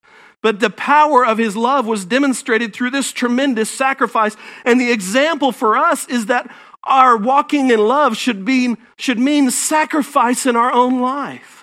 But 0.43 0.61
the 0.61 0.71
power 0.71 1.27
of 1.27 1.39
his 1.39 1.57
love 1.57 1.87
was 1.87 2.05
demonstrated 2.05 2.73
through 2.73 2.91
this 2.91 3.13
tremendous 3.13 3.71
sacrifice. 3.71 4.37
And 4.65 4.81
the 4.81 4.93
example 4.93 5.51
for 5.51 5.77
us 5.77 6.07
is 6.09 6.27
that 6.27 6.55
our 6.85 7.17
walking 7.17 7.71
in 7.71 7.81
love 7.81 8.17
should, 8.17 8.45
be, 8.45 8.77
should 8.97 9.19
mean 9.19 9.51
sacrifice 9.51 10.47
in 10.47 10.55
our 10.55 10.73
own 10.73 11.01
life. 11.01 11.56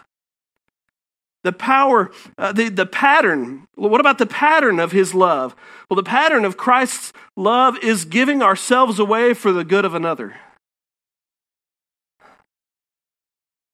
The 1.44 1.52
power, 1.52 2.10
uh, 2.38 2.54
the, 2.54 2.70
the 2.70 2.86
pattern. 2.86 3.68
What 3.76 4.00
about 4.00 4.18
the 4.18 4.26
pattern 4.26 4.80
of 4.80 4.94
his 4.94 5.14
love? 5.14 5.56
Well, 5.90 5.96
the 5.96 6.04
pattern 6.04 6.46
of 6.46 6.56
Christ's 6.56 7.12
love 7.36 7.78
is 7.84 8.06
giving 8.06 8.42
ourselves 8.42 8.98
away 8.98 9.34
for 9.34 9.52
the 9.52 9.66
good 9.66 9.84
of 9.84 9.94
another. 9.94 10.36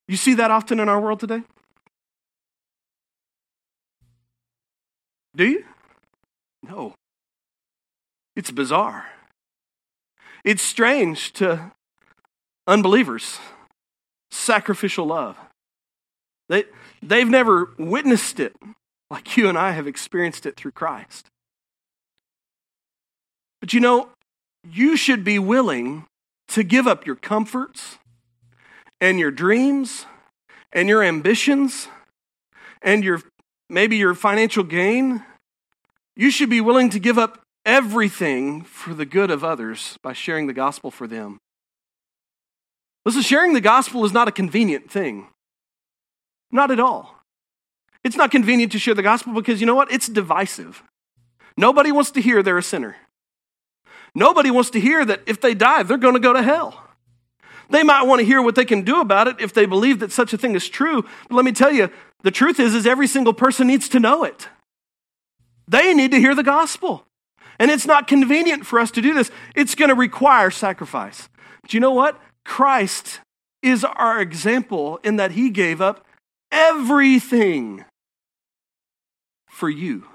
You 0.08 0.18
see 0.18 0.34
that 0.34 0.50
often 0.50 0.80
in 0.80 0.90
our 0.90 1.00
world 1.00 1.20
today? 1.20 1.44
Do 5.36 5.46
you? 5.46 5.64
No. 6.68 6.96
It's 8.36 8.50
bizarre. 8.50 9.06
It's 10.44 10.64
strange 10.64 11.34
to 11.34 11.72
unbelievers. 12.66 13.38
Sacrificial 14.32 15.06
love. 15.06 15.38
They, 16.50 16.66
they've 17.02 17.30
never 17.30 17.72
witnessed 17.78 18.40
it 18.40 18.56
like 19.10 19.38
you 19.38 19.48
and 19.48 19.58
I 19.58 19.72
have 19.72 19.88
experienced 19.88 20.46
it 20.46 20.56
through 20.58 20.72
Christ. 20.72 21.28
But 23.62 23.74
you 23.74 23.80
know, 23.80 24.10
you 24.70 24.98
should 24.98 25.24
be 25.24 25.40
willing 25.40 26.06
to 26.50 26.64
give 26.64 26.88
up 26.88 27.06
your 27.06 27.16
comforts 27.16 28.00
and 29.00 29.20
your 29.20 29.32
dreams 29.32 30.06
and 30.74 30.90
your 30.90 31.04
ambitions 31.04 31.88
and 32.82 33.04
your 33.04 33.22
maybe 33.70 33.98
your 33.98 34.14
financial 34.14 34.64
gain. 34.64 35.24
You 36.16 36.32
should 36.32 36.50
be 36.50 36.62
willing 36.62 36.90
to 36.90 37.00
give 37.00 37.18
up 37.18 37.42
everything 37.66 38.64
for 38.64 38.94
the 38.94 39.06
good 39.06 39.30
of 39.30 39.44
others 39.44 39.98
by 40.02 40.14
sharing 40.14 40.48
the 40.48 40.54
gospel 40.54 40.92
for 40.92 41.08
them. 41.08 41.38
Listen, 43.06 43.22
sharing 43.22 43.54
the 43.54 43.62
gospel 43.62 44.04
is 44.06 44.12
not 44.12 44.28
a 44.28 44.32
convenient 44.32 44.90
thing. 44.90 45.28
Not 46.52 46.72
at 46.72 46.80
all. 46.80 47.16
It's 48.04 48.16
not 48.16 48.32
convenient 48.32 48.72
to 48.72 48.80
share 48.80 48.94
the 48.94 49.04
gospel 49.04 49.34
because 49.34 49.60
you 49.60 49.68
know 49.68 49.76
what? 49.76 49.92
It's 49.92 50.08
divisive. 50.08 50.84
Nobody 51.58 51.92
wants 51.92 52.12
to 52.12 52.22
hear 52.22 52.42
they're 52.42 52.58
a 52.58 52.64
sinner. 52.64 52.96
Nobody 54.16 54.50
wants 54.50 54.70
to 54.72 54.80
hear 54.80 55.06
that 55.06 55.22
if 55.28 55.42
they 55.42 55.54
die, 55.54 55.84
they're 55.84 55.98
going 55.98 56.14
to 56.16 56.20
go 56.20 56.34
to 56.34 56.42
hell. 56.42 56.84
They 57.70 57.84
might 57.84 58.04
want 58.04 58.20
to 58.20 58.26
hear 58.26 58.42
what 58.42 58.56
they 58.56 58.66
can 58.66 58.82
do 58.82 59.00
about 59.00 59.28
it 59.28 59.36
if 59.40 59.54
they 59.54 59.66
believe 59.66 60.00
that 60.00 60.12
such 60.12 60.34
a 60.34 60.38
thing 60.38 60.56
is 60.56 60.68
true. 60.68 61.04
But 61.28 61.36
let 61.36 61.46
me 61.46 61.52
tell 61.52 61.72
you, 61.72 61.90
the 62.24 62.32
truth 62.32 62.60
is 62.60 62.74
is 62.74 62.88
every 62.88 63.08
single 63.08 63.34
person 63.34 63.68
needs 63.68 63.88
to 63.90 64.00
know 64.00 64.24
it. 64.24 64.48
They 65.68 65.94
need 65.94 66.12
to 66.12 66.20
hear 66.20 66.34
the 66.34 66.44
gospel. 66.44 67.06
And 67.60 67.70
it's 67.70 67.86
not 67.86 68.08
convenient 68.08 68.66
for 68.66 68.80
us 68.80 68.90
to 68.92 69.02
do 69.02 69.14
this. 69.14 69.30
It's 69.56 69.76
going 69.76 69.90
to 69.90 69.96
require 69.96 70.50
sacrifice. 70.50 71.30
But 71.62 71.74
you 71.74 71.80
know 71.80 71.92
what? 71.92 72.20
Christ 72.44 73.20
is 73.62 73.84
our 73.84 74.20
example 74.20 75.00
in 75.04 75.18
that 75.18 75.32
he 75.32 75.50
gave 75.50 75.82
up 75.82 76.06
everything 76.52 77.86
for 79.50 79.70
you. 79.70 80.06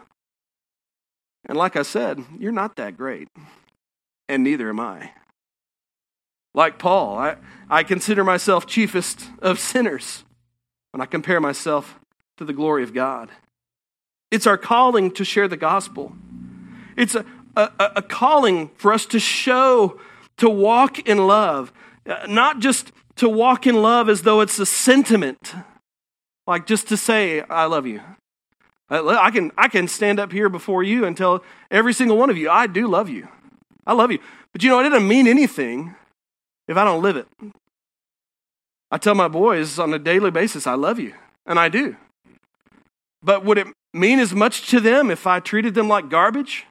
And 1.46 1.58
like 1.58 1.76
I 1.76 1.82
said, 1.82 2.24
you're 2.38 2.52
not 2.52 2.76
that 2.76 2.96
great, 2.96 3.28
and 4.28 4.42
neither 4.42 4.68
am 4.70 4.80
I. 4.80 5.12
Like 6.54 6.78
Paul, 6.78 7.18
I, 7.18 7.36
I 7.68 7.82
consider 7.82 8.24
myself 8.24 8.66
chiefest 8.66 9.28
of 9.42 9.58
sinners 9.58 10.24
when 10.92 11.00
I 11.00 11.06
compare 11.06 11.40
myself 11.40 11.98
to 12.38 12.44
the 12.44 12.52
glory 12.52 12.82
of 12.82 12.94
God. 12.94 13.30
It's 14.30 14.46
our 14.46 14.56
calling 14.56 15.10
to 15.12 15.24
share 15.24 15.48
the 15.48 15.56
gospel. 15.56 16.16
It's 16.96 17.14
a, 17.14 17.24
a, 17.56 17.70
a 17.96 18.02
calling 18.02 18.70
for 18.76 18.92
us 18.92 19.04
to 19.06 19.18
show, 19.18 20.00
to 20.38 20.48
walk 20.48 21.00
in 21.00 21.26
love, 21.26 21.72
uh, 22.08 22.26
not 22.28 22.60
just 22.60 22.92
to 23.16 23.28
walk 23.28 23.66
in 23.66 23.82
love 23.82 24.08
as 24.08 24.22
though 24.22 24.40
it's 24.40 24.58
a 24.58 24.66
sentiment, 24.66 25.54
like 26.46 26.66
just 26.66 26.88
to 26.88 26.96
say, 26.96 27.40
I 27.42 27.64
love 27.66 27.86
you. 27.86 28.00
I 28.90 29.30
can, 29.30 29.50
I 29.56 29.68
can 29.68 29.88
stand 29.88 30.20
up 30.20 30.30
here 30.30 30.48
before 30.48 30.82
you 30.82 31.04
and 31.04 31.16
tell 31.16 31.42
every 31.70 31.94
single 31.94 32.16
one 32.16 32.30
of 32.30 32.36
you, 32.36 32.50
I 32.50 32.66
do 32.66 32.86
love 32.86 33.08
you. 33.08 33.28
I 33.86 33.92
love 33.92 34.12
you. 34.12 34.18
But 34.52 34.62
you 34.62 34.70
know, 34.70 34.80
it 34.80 34.88
doesn't 34.88 35.08
mean 35.08 35.26
anything 35.26 35.94
if 36.68 36.76
I 36.76 36.84
don't 36.84 37.02
live 37.02 37.16
it. 37.16 37.26
I 38.90 38.98
tell 38.98 39.14
my 39.14 39.28
boys 39.28 39.78
on 39.78 39.92
a 39.92 39.98
daily 39.98 40.30
basis, 40.30 40.66
I 40.66 40.74
love 40.74 40.98
you, 40.98 41.14
and 41.46 41.58
I 41.58 41.68
do. 41.68 41.96
But 43.22 43.44
would 43.44 43.58
it 43.58 43.66
mean 43.92 44.20
as 44.20 44.34
much 44.34 44.68
to 44.68 44.80
them 44.80 45.10
if 45.10 45.26
I 45.26 45.40
treated 45.40 45.74
them 45.74 45.88
like 45.88 46.10
garbage? 46.10 46.66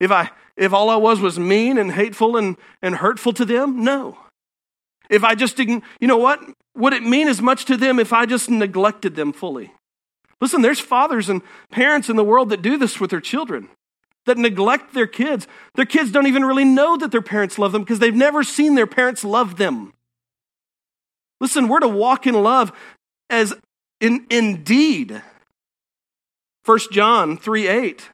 If 0.00 0.10
I 0.10 0.30
if 0.56 0.72
all 0.72 0.88
I 0.88 0.96
was 0.96 1.20
was 1.20 1.38
mean 1.38 1.78
and 1.78 1.92
hateful 1.92 2.36
and, 2.36 2.56
and 2.80 2.96
hurtful 2.96 3.32
to 3.34 3.44
them? 3.44 3.82
No. 3.82 4.18
If 5.10 5.24
I 5.24 5.34
just 5.34 5.56
didn't, 5.56 5.84
you 6.00 6.06
know 6.06 6.16
what? 6.16 6.40
Would 6.76 6.92
it 6.92 7.02
mean 7.02 7.28
as 7.28 7.40
much 7.40 7.64
to 7.66 7.76
them 7.76 7.98
if 7.98 8.12
I 8.12 8.26
just 8.26 8.50
neglected 8.50 9.14
them 9.14 9.32
fully? 9.32 9.72
Listen, 10.40 10.62
there's 10.62 10.80
fathers 10.80 11.28
and 11.28 11.42
parents 11.70 12.08
in 12.08 12.16
the 12.16 12.24
world 12.24 12.48
that 12.50 12.62
do 12.62 12.76
this 12.76 13.00
with 13.00 13.10
their 13.10 13.20
children 13.20 13.68
that 14.26 14.38
neglect 14.38 14.94
their 14.94 15.06
kids. 15.06 15.46
Their 15.74 15.84
kids 15.84 16.10
don't 16.10 16.26
even 16.26 16.44
really 16.44 16.64
know 16.64 16.96
that 16.96 17.12
their 17.12 17.22
parents 17.22 17.58
love 17.58 17.72
them 17.72 17.82
because 17.82 17.98
they've 17.98 18.14
never 18.14 18.42
seen 18.42 18.74
their 18.74 18.86
parents 18.86 19.24
love 19.24 19.56
them. 19.56 19.92
Listen, 21.40 21.68
we're 21.68 21.80
to 21.80 21.88
walk 21.88 22.26
in 22.26 22.34
love 22.34 22.72
as 23.30 23.54
in 24.00 24.26
indeed. 24.30 25.22
1 26.64 26.78
John 26.90 27.36
3 27.36 27.68
8. 27.68 28.10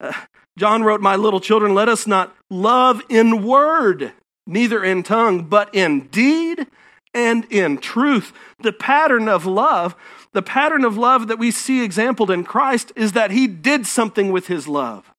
Uh, 0.00 0.12
John 0.58 0.82
wrote, 0.82 1.00
My 1.00 1.16
little 1.16 1.40
children, 1.40 1.74
let 1.74 1.88
us 1.88 2.06
not 2.06 2.34
love 2.48 3.02
in 3.08 3.44
word, 3.46 4.12
neither 4.46 4.82
in 4.82 5.02
tongue, 5.02 5.44
but 5.44 5.74
in 5.74 6.08
deed 6.08 6.66
and 7.14 7.46
in 7.50 7.78
truth. 7.78 8.32
The 8.60 8.72
pattern 8.72 9.28
of 9.28 9.46
love, 9.46 9.94
the 10.32 10.42
pattern 10.42 10.84
of 10.84 10.98
love 10.98 11.28
that 11.28 11.38
we 11.38 11.50
see 11.50 11.82
exampled 11.82 12.30
in 12.30 12.44
Christ 12.44 12.92
is 12.96 13.12
that 13.12 13.30
he 13.30 13.46
did 13.46 13.86
something 13.86 14.32
with 14.32 14.48
his 14.48 14.66
love. 14.66 15.10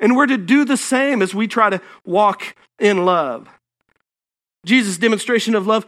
And 0.00 0.16
we're 0.16 0.26
to 0.26 0.38
do 0.38 0.64
the 0.64 0.76
same 0.76 1.22
as 1.22 1.34
we 1.34 1.48
try 1.48 1.70
to 1.70 1.80
walk 2.04 2.54
in 2.78 3.04
love. 3.04 3.48
Jesus' 4.64 4.98
demonstration 4.98 5.54
of 5.54 5.66
love 5.66 5.86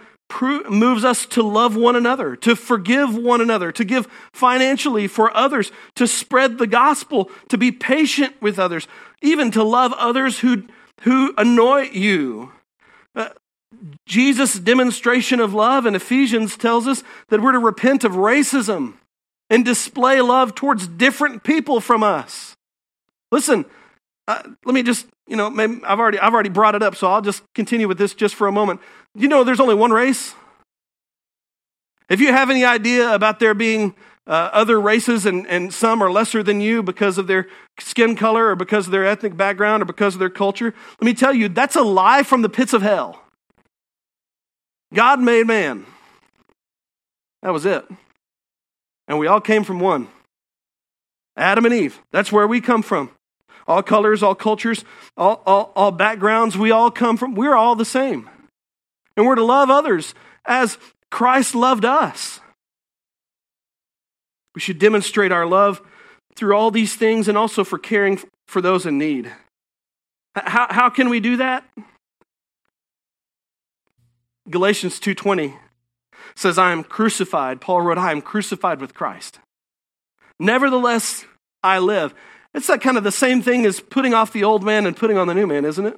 moves 0.69 1.05
us 1.05 1.27
to 1.27 1.43
love 1.43 1.77
one 1.77 1.97
another, 1.97 2.37
to 2.37 2.55
forgive 2.55 3.17
one 3.17 3.41
another, 3.41 3.73
to 3.73 3.85
give 3.85 4.07
financially 4.33 5.07
for 5.07 5.37
others, 5.37 5.73
to 5.97 6.07
spread 6.07 6.59
the 6.59 6.67
gospel, 6.67 7.31
to 7.49 7.59
be 7.59 7.73
patient 7.73 8.41
with 8.41 8.59
others, 8.59 8.87
even 9.23 9.51
to 9.51 9.63
love 9.63 9.93
others 9.95 10.39
who, 10.41 10.65
who 11.03 11.35
annoy 11.37 11.83
you. 11.93 12.53
Jesus' 14.11 14.59
demonstration 14.59 15.39
of 15.39 15.55
love 15.55 15.87
in 15.87 15.95
Ephesians 15.95 16.57
tells 16.57 16.89
us 16.89 17.05
that 17.29 17.41
we're 17.41 17.53
to 17.53 17.61
repent 17.61 18.03
of 18.03 18.13
racism 18.13 18.95
and 19.49 19.65
display 19.65 20.21
love 20.21 20.57
towards 20.57 20.89
different 20.89 21.45
people 21.45 21.81
from 21.81 22.03
us. 22.03 22.57
Listen, 23.31 23.65
uh, 24.27 24.43
let 24.65 24.75
me 24.75 24.83
just, 24.83 25.07
you 25.29 25.37
know, 25.37 25.47
I've 25.47 26.01
already, 26.01 26.19
I've 26.19 26.35
already 26.35 26.49
brought 26.49 26.75
it 26.75 26.83
up, 26.83 26.97
so 26.97 27.07
I'll 27.07 27.23
just 27.23 27.45
continue 27.55 27.87
with 27.87 27.99
this 27.99 28.13
just 28.13 28.35
for 28.35 28.49
a 28.49 28.53
moment. 28.53 28.81
You 29.15 29.29
know, 29.29 29.45
there's 29.45 29.61
only 29.61 29.77
one 29.77 29.93
race. 29.93 30.35
If 32.09 32.21
you 32.21 32.33
have 32.33 32.51
any 32.51 32.65
idea 32.65 33.15
about 33.15 33.39
there 33.39 33.55
being 33.55 33.95
uh, 34.27 34.51
other 34.53 34.81
races 34.81 35.25
and, 35.25 35.47
and 35.47 35.73
some 35.73 36.03
are 36.03 36.11
lesser 36.11 36.43
than 36.43 36.61
you 36.61 36.83
because 36.83 37.17
of 37.17 37.29
their 37.29 37.47
skin 37.79 38.17
color 38.17 38.49
or 38.49 38.57
because 38.57 38.87
of 38.87 38.91
their 38.91 39.07
ethnic 39.07 39.37
background 39.37 39.83
or 39.83 39.87
because 39.87 40.17
of 40.17 40.19
their 40.19 40.31
culture, 40.31 40.75
let 41.01 41.05
me 41.05 41.15
tell 41.15 41.33
you, 41.33 41.49
that's 41.49 41.77
a 41.77 41.83
lie 41.83 42.25
from 42.25 42.43
the 42.43 42.49
pits 42.49 42.73
of 42.73 42.83
hell. 42.83 43.23
God 44.93 45.21
made 45.21 45.47
man. 45.47 45.87
That 47.43 47.53
was 47.53 47.65
it. 47.65 47.85
And 49.09 49.19
we 49.19 49.27
all 49.27 49.41
came 49.41 49.65
from 49.65 49.81
one 49.81 50.09
Adam 51.37 51.65
and 51.65 51.75
Eve. 51.75 52.01
That's 52.13 52.31
where 52.31 52.47
we 52.47 52.61
come 52.61 52.83
from. 52.83 53.11
All 53.67 53.83
colors, 53.83 54.23
all 54.23 54.35
cultures, 54.35 54.85
all, 55.17 55.43
all, 55.47 55.73
all 55.77 55.91
backgrounds, 55.91 56.57
we 56.57 56.71
all 56.71 56.91
come 56.91 57.17
from, 57.17 57.35
we're 57.35 57.55
all 57.55 57.77
the 57.77 57.85
same. 57.85 58.29
And 59.17 59.27
we're 59.27 59.37
to 59.37 59.45
love 59.45 59.71
others 59.71 60.15
as 60.45 60.77
Christ 61.11 61.55
loved 61.55 61.85
us. 61.85 62.41
We 64.55 64.61
should 64.61 64.79
demonstrate 64.79 65.31
our 65.31 65.47
love 65.47 65.81
through 66.35 66.57
all 66.57 66.71
these 66.71 66.95
things 66.95 67.29
and 67.29 67.39
also 67.39 67.65
for 67.65 67.79
caring 67.79 68.21
for 68.49 68.61
those 68.61 68.87
in 68.87 68.99
need. 68.99 69.31
How, 70.35 70.67
how 70.71 70.91
can 70.91 71.09
we 71.09 71.21
do 71.21 71.37
that? 71.37 71.65
Galatians 74.51 74.99
2:20 75.01 75.57
says 76.35 76.59
I 76.59 76.73
am 76.73 76.85
crucified. 76.85 77.61
Paul 77.61 77.83
wrote 77.83 77.99
I 77.99 78.11
am 78.11 78.23
crucified 78.23 78.81
with 78.81 78.95
Christ. 78.95 79.39
Nevertheless 80.39 81.25
I 81.63 81.79
live. 81.79 82.15
It's 82.55 82.67
that 82.67 82.81
kind 82.81 82.97
of 82.97 83.05
the 83.05 83.13
same 83.13 83.43
thing 83.43 83.65
as 83.65 83.81
putting 83.81 84.15
off 84.15 84.33
the 84.33 84.45
old 84.45 84.65
man 84.65 84.87
and 84.87 84.97
putting 84.97 85.17
on 85.17 85.29
the 85.29 85.35
new 85.35 85.47
man, 85.47 85.65
isn't 85.65 85.87
it? 85.87 85.97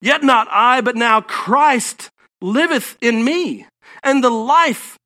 Yet 0.00 0.22
not 0.22 0.48
I, 0.50 0.80
but 0.80 0.96
now 0.96 1.20
Christ 1.20 2.10
liveth 2.40 2.96
in 3.02 3.22
me, 3.22 3.66
and 4.02 4.24
the 4.24 4.30
life 4.30 4.98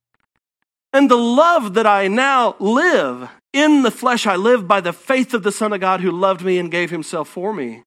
and 0.93 1.11
the 1.11 1.16
love 1.16 1.75
that 1.75 1.87
I 1.87 2.07
now 2.07 2.54
live 2.61 3.28
in 3.52 3.83
the 3.83 3.90
flesh, 3.90 4.26
I 4.26 4.37
live 4.37 4.69
by 4.69 4.81
the 4.81 4.93
faith 4.93 5.35
of 5.35 5.43
the 5.43 5.52
Son 5.52 5.73
of 5.73 5.81
God 5.81 6.00
who 6.00 6.11
loved 6.12 6.43
me 6.43 6.59
and 6.59 6.71
gave 6.71 6.90
himself 6.90 7.28
for 7.28 7.52
me. 7.52 7.83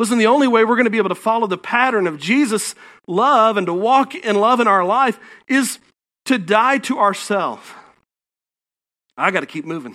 Listen, 0.00 0.16
the 0.16 0.28
only 0.28 0.48
way 0.48 0.64
we're 0.64 0.76
going 0.76 0.86
to 0.86 0.90
be 0.90 0.96
able 0.96 1.10
to 1.10 1.14
follow 1.14 1.46
the 1.46 1.58
pattern 1.58 2.06
of 2.06 2.18
Jesus' 2.18 2.74
love 3.06 3.58
and 3.58 3.66
to 3.66 3.74
walk 3.74 4.14
in 4.14 4.34
love 4.34 4.58
in 4.58 4.66
our 4.66 4.82
life 4.82 5.20
is 5.46 5.78
to 6.24 6.38
die 6.38 6.78
to 6.78 6.98
ourselves. 6.98 7.68
I 9.14 9.30
got 9.30 9.40
to 9.40 9.46
keep 9.46 9.66
moving. 9.66 9.94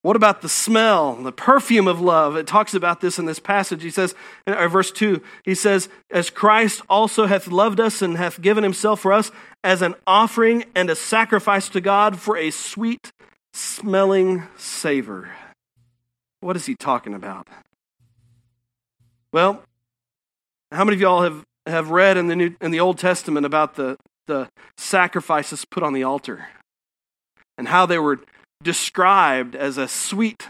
What 0.00 0.16
about 0.16 0.40
the 0.40 0.48
smell, 0.48 1.16
the 1.16 1.32
perfume 1.32 1.86
of 1.86 2.00
love? 2.00 2.34
It 2.34 2.46
talks 2.46 2.72
about 2.72 3.02
this 3.02 3.18
in 3.18 3.26
this 3.26 3.38
passage. 3.38 3.82
He 3.82 3.90
says, 3.90 4.14
in 4.46 4.54
uh, 4.54 4.68
verse 4.68 4.90
2, 4.90 5.20
he 5.44 5.54
says, 5.54 5.90
As 6.10 6.30
Christ 6.30 6.80
also 6.88 7.26
hath 7.26 7.46
loved 7.46 7.78
us 7.78 8.00
and 8.00 8.16
hath 8.16 8.40
given 8.40 8.64
himself 8.64 9.00
for 9.00 9.12
us 9.12 9.30
as 9.62 9.82
an 9.82 9.96
offering 10.06 10.64
and 10.74 10.88
a 10.88 10.96
sacrifice 10.96 11.68
to 11.68 11.82
God 11.82 12.18
for 12.18 12.38
a 12.38 12.50
sweet 12.50 13.12
smelling 13.52 14.44
savor. 14.56 15.28
What 16.40 16.56
is 16.56 16.64
he 16.64 16.74
talking 16.74 17.12
about? 17.12 17.46
Well, 19.32 19.62
how 20.72 20.84
many 20.84 20.96
of 20.96 21.00
y'all 21.00 21.22
have, 21.22 21.44
have 21.66 21.90
read 21.90 22.16
in 22.16 22.26
the, 22.26 22.36
New, 22.36 22.56
in 22.60 22.72
the 22.72 22.80
Old 22.80 22.98
Testament 22.98 23.46
about 23.46 23.76
the, 23.76 23.96
the 24.26 24.48
sacrifices 24.76 25.64
put 25.64 25.82
on 25.82 25.92
the 25.92 26.02
altar 26.02 26.46
and 27.56 27.68
how 27.68 27.86
they 27.86 27.98
were 27.98 28.20
described 28.62 29.54
as 29.54 29.78
a 29.78 29.86
sweet 29.86 30.48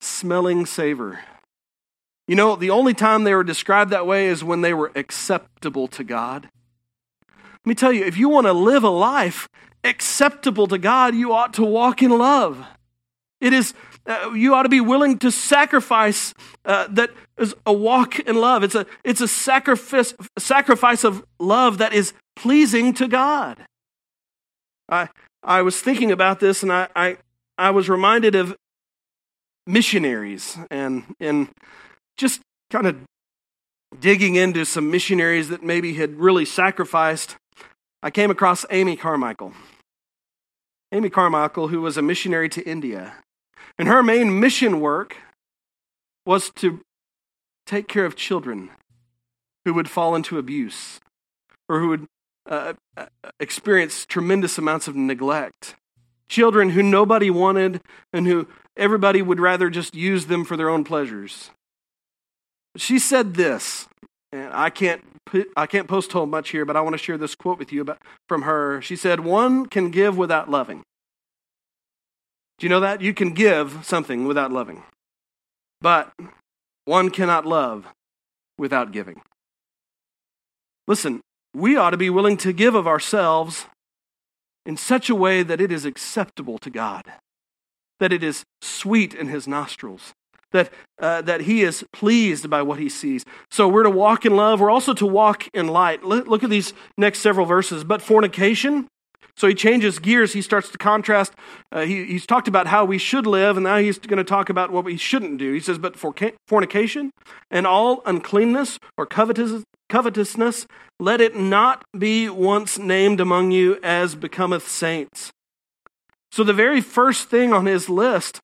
smelling 0.00 0.66
savor? 0.66 1.20
You 2.26 2.34
know, 2.34 2.56
the 2.56 2.70
only 2.70 2.92
time 2.92 3.24
they 3.24 3.34
were 3.34 3.44
described 3.44 3.90
that 3.90 4.06
way 4.06 4.26
is 4.26 4.42
when 4.42 4.62
they 4.62 4.74
were 4.74 4.92
acceptable 4.96 5.86
to 5.88 6.02
God. 6.02 6.48
Let 7.30 7.66
me 7.66 7.74
tell 7.74 7.92
you, 7.92 8.04
if 8.04 8.16
you 8.16 8.28
want 8.28 8.46
to 8.46 8.52
live 8.52 8.82
a 8.82 8.90
life 8.90 9.48
acceptable 9.84 10.66
to 10.66 10.78
God, 10.78 11.14
you 11.14 11.32
ought 11.32 11.54
to 11.54 11.64
walk 11.64 12.02
in 12.02 12.10
love. 12.10 12.66
It 13.40 13.52
is 13.52 13.74
uh, 14.08 14.30
you 14.32 14.54
ought 14.54 14.62
to 14.62 14.68
be 14.70 14.80
willing 14.80 15.18
to 15.18 15.30
sacrifice 15.30 16.32
uh, 16.64 16.86
that 16.88 17.10
is 17.36 17.54
a 17.66 17.72
walk 17.72 18.18
in 18.20 18.36
love. 18.36 18.62
It's 18.64 18.74
a, 18.74 18.86
it's 19.04 19.20
a 19.20 19.28
sacrifice, 19.28 20.14
sacrifice 20.38 21.04
of 21.04 21.24
love 21.38 21.78
that 21.78 21.92
is 21.92 22.14
pleasing 22.34 22.94
to 22.94 23.06
God. 23.06 23.58
I, 24.88 25.10
I 25.42 25.60
was 25.60 25.80
thinking 25.80 26.10
about 26.10 26.40
this 26.40 26.62
and 26.62 26.72
I, 26.72 26.88
I, 26.96 27.18
I 27.58 27.70
was 27.70 27.90
reminded 27.90 28.34
of 28.34 28.56
missionaries 29.66 30.56
and, 30.70 31.04
and 31.20 31.48
just 32.16 32.40
kind 32.70 32.86
of 32.86 32.96
digging 34.00 34.36
into 34.36 34.64
some 34.64 34.90
missionaries 34.90 35.50
that 35.50 35.62
maybe 35.62 35.94
had 35.94 36.14
really 36.14 36.46
sacrificed. 36.46 37.36
I 38.02 38.10
came 38.10 38.30
across 38.30 38.64
Amy 38.70 38.96
Carmichael. 38.96 39.52
Amy 40.92 41.10
Carmichael, 41.10 41.68
who 41.68 41.82
was 41.82 41.98
a 41.98 42.02
missionary 42.02 42.48
to 42.48 42.66
India. 42.66 43.12
And 43.78 43.88
her 43.88 44.02
main 44.02 44.40
mission 44.40 44.80
work 44.80 45.16
was 46.26 46.50
to 46.56 46.80
take 47.66 47.86
care 47.86 48.04
of 48.04 48.16
children 48.16 48.70
who 49.64 49.72
would 49.74 49.88
fall 49.88 50.14
into 50.14 50.38
abuse 50.38 51.00
or 51.68 51.80
who 51.80 51.88
would 51.88 52.06
uh, 52.48 52.72
uh, 52.96 53.06
experience 53.38 54.06
tremendous 54.06 54.58
amounts 54.58 54.88
of 54.88 54.96
neglect. 54.96 55.76
Children 56.28 56.70
who 56.70 56.82
nobody 56.82 57.30
wanted 57.30 57.80
and 58.12 58.26
who 58.26 58.48
everybody 58.76 59.22
would 59.22 59.40
rather 59.40 59.70
just 59.70 59.94
use 59.94 60.26
them 60.26 60.44
for 60.44 60.56
their 60.56 60.68
own 60.68 60.84
pleasures. 60.84 61.50
She 62.76 62.98
said 62.98 63.34
this, 63.34 63.88
and 64.32 64.52
I 64.52 64.70
can't 64.70 65.02
I 65.56 65.66
can't 65.66 65.88
post 65.88 66.12
whole 66.12 66.26
much 66.26 66.50
here, 66.50 66.64
but 66.64 66.76
I 66.76 66.80
want 66.80 66.94
to 66.94 66.98
share 66.98 67.18
this 67.18 67.34
quote 67.34 67.58
with 67.58 67.70
you 67.70 67.82
about, 67.82 67.98
from 68.28 68.42
her. 68.42 68.80
She 68.80 68.96
said, 68.96 69.20
"One 69.20 69.66
can 69.66 69.90
give 69.90 70.16
without 70.16 70.50
loving." 70.50 70.84
Do 72.58 72.66
you 72.66 72.68
know 72.68 72.80
that? 72.80 73.00
You 73.00 73.14
can 73.14 73.32
give 73.32 73.84
something 73.84 74.26
without 74.26 74.52
loving. 74.52 74.82
But 75.80 76.12
one 76.84 77.10
cannot 77.10 77.46
love 77.46 77.86
without 78.58 78.90
giving. 78.92 79.22
Listen, 80.86 81.20
we 81.54 81.76
ought 81.76 81.90
to 81.90 81.96
be 81.96 82.10
willing 82.10 82.36
to 82.38 82.52
give 82.52 82.74
of 82.74 82.86
ourselves 82.86 83.66
in 84.66 84.76
such 84.76 85.08
a 85.08 85.14
way 85.14 85.42
that 85.42 85.60
it 85.60 85.70
is 85.70 85.84
acceptable 85.84 86.58
to 86.58 86.70
God, 86.70 87.04
that 88.00 88.12
it 88.12 88.22
is 88.22 88.44
sweet 88.60 89.14
in 89.14 89.28
his 89.28 89.46
nostrils, 89.46 90.12
that, 90.50 90.72
uh, 90.98 91.22
that 91.22 91.42
he 91.42 91.62
is 91.62 91.84
pleased 91.92 92.50
by 92.50 92.62
what 92.62 92.78
he 92.78 92.88
sees. 92.88 93.24
So 93.50 93.68
we're 93.68 93.84
to 93.84 93.90
walk 93.90 94.26
in 94.26 94.34
love. 94.34 94.60
We're 94.60 94.70
also 94.70 94.94
to 94.94 95.06
walk 95.06 95.48
in 95.54 95.68
light. 95.68 96.04
Look 96.04 96.42
at 96.42 96.50
these 96.50 96.72
next 96.96 97.20
several 97.20 97.46
verses. 97.46 97.84
But 97.84 98.02
fornication 98.02 98.88
so 99.38 99.46
he 99.46 99.54
changes 99.54 100.00
gears. 100.00 100.32
He 100.32 100.42
starts 100.42 100.68
to 100.70 100.78
contrast. 100.78 101.32
Uh, 101.70 101.82
he, 101.82 102.04
he's 102.04 102.26
talked 102.26 102.48
about 102.48 102.66
how 102.66 102.84
we 102.84 102.98
should 102.98 103.24
live, 103.24 103.56
and 103.56 103.64
now 103.64 103.78
he's 103.78 103.98
going 103.98 104.18
to 104.18 104.24
talk 104.24 104.50
about 104.50 104.72
what 104.72 104.84
we 104.84 104.96
shouldn't 104.96 105.38
do. 105.38 105.52
He 105.52 105.60
says, 105.60 105.78
But 105.78 105.96
for 105.96 106.12
fornication 106.48 107.12
and 107.48 107.64
all 107.64 108.02
uncleanness 108.04 108.80
or 108.96 109.06
covetous, 109.06 109.62
covetousness, 109.88 110.66
let 110.98 111.20
it 111.20 111.36
not 111.36 111.84
be 111.96 112.28
once 112.28 112.78
named 112.78 113.20
among 113.20 113.52
you 113.52 113.78
as 113.80 114.16
becometh 114.16 114.66
saints. 114.66 115.30
So 116.32 116.42
the 116.42 116.52
very 116.52 116.80
first 116.80 117.28
thing 117.28 117.52
on 117.52 117.66
his 117.66 117.88
list 117.88 118.40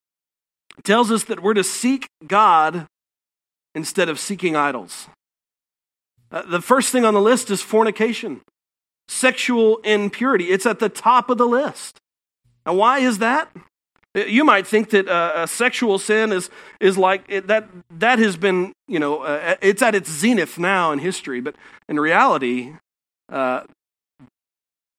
tells 0.85 1.11
us 1.11 1.25
that 1.25 1.43
we're 1.43 1.55
to 1.55 1.65
seek 1.65 2.07
God 2.25 2.87
instead 3.75 4.09
of 4.09 4.21
seeking 4.21 4.55
idols. 4.55 5.09
Uh, 6.31 6.43
the 6.43 6.63
first 6.63 6.93
thing 6.93 7.05
on 7.05 7.15
the 7.15 7.21
list 7.21 7.51
is 7.51 7.63
fornication 7.63 8.43
sexual 9.09 9.79
impurity. 9.79 10.51
It's 10.51 10.67
at 10.67 10.79
the 10.79 10.89
top 10.89 11.31
of 11.31 11.39
the 11.39 11.47
list. 11.47 12.01
Now, 12.67 12.75
why 12.75 13.01
is 13.01 13.19
that? 13.19 13.51
You 14.15 14.45
might 14.45 14.67
think 14.67 14.91
that 14.91 15.09
uh, 15.09 15.33
a 15.35 15.49
sexual 15.49 15.99
sin 15.99 16.31
is, 16.31 16.49
is 16.81 16.97
like 16.97 17.25
it, 17.29 17.49
that, 17.49 17.69
that 17.99 18.21
has 18.21 18.37
been, 18.37 18.73
you 18.87 19.01
know, 19.01 19.23
uh, 19.23 19.57
it's 19.61 19.83
at 19.83 19.95
its 19.95 20.11
zenith 20.11 20.57
now 20.57 20.93
in 20.93 21.01
history, 21.01 21.41
but 21.41 21.57
in 21.89 21.99
reality, 21.99 22.75
uh, 23.29 23.63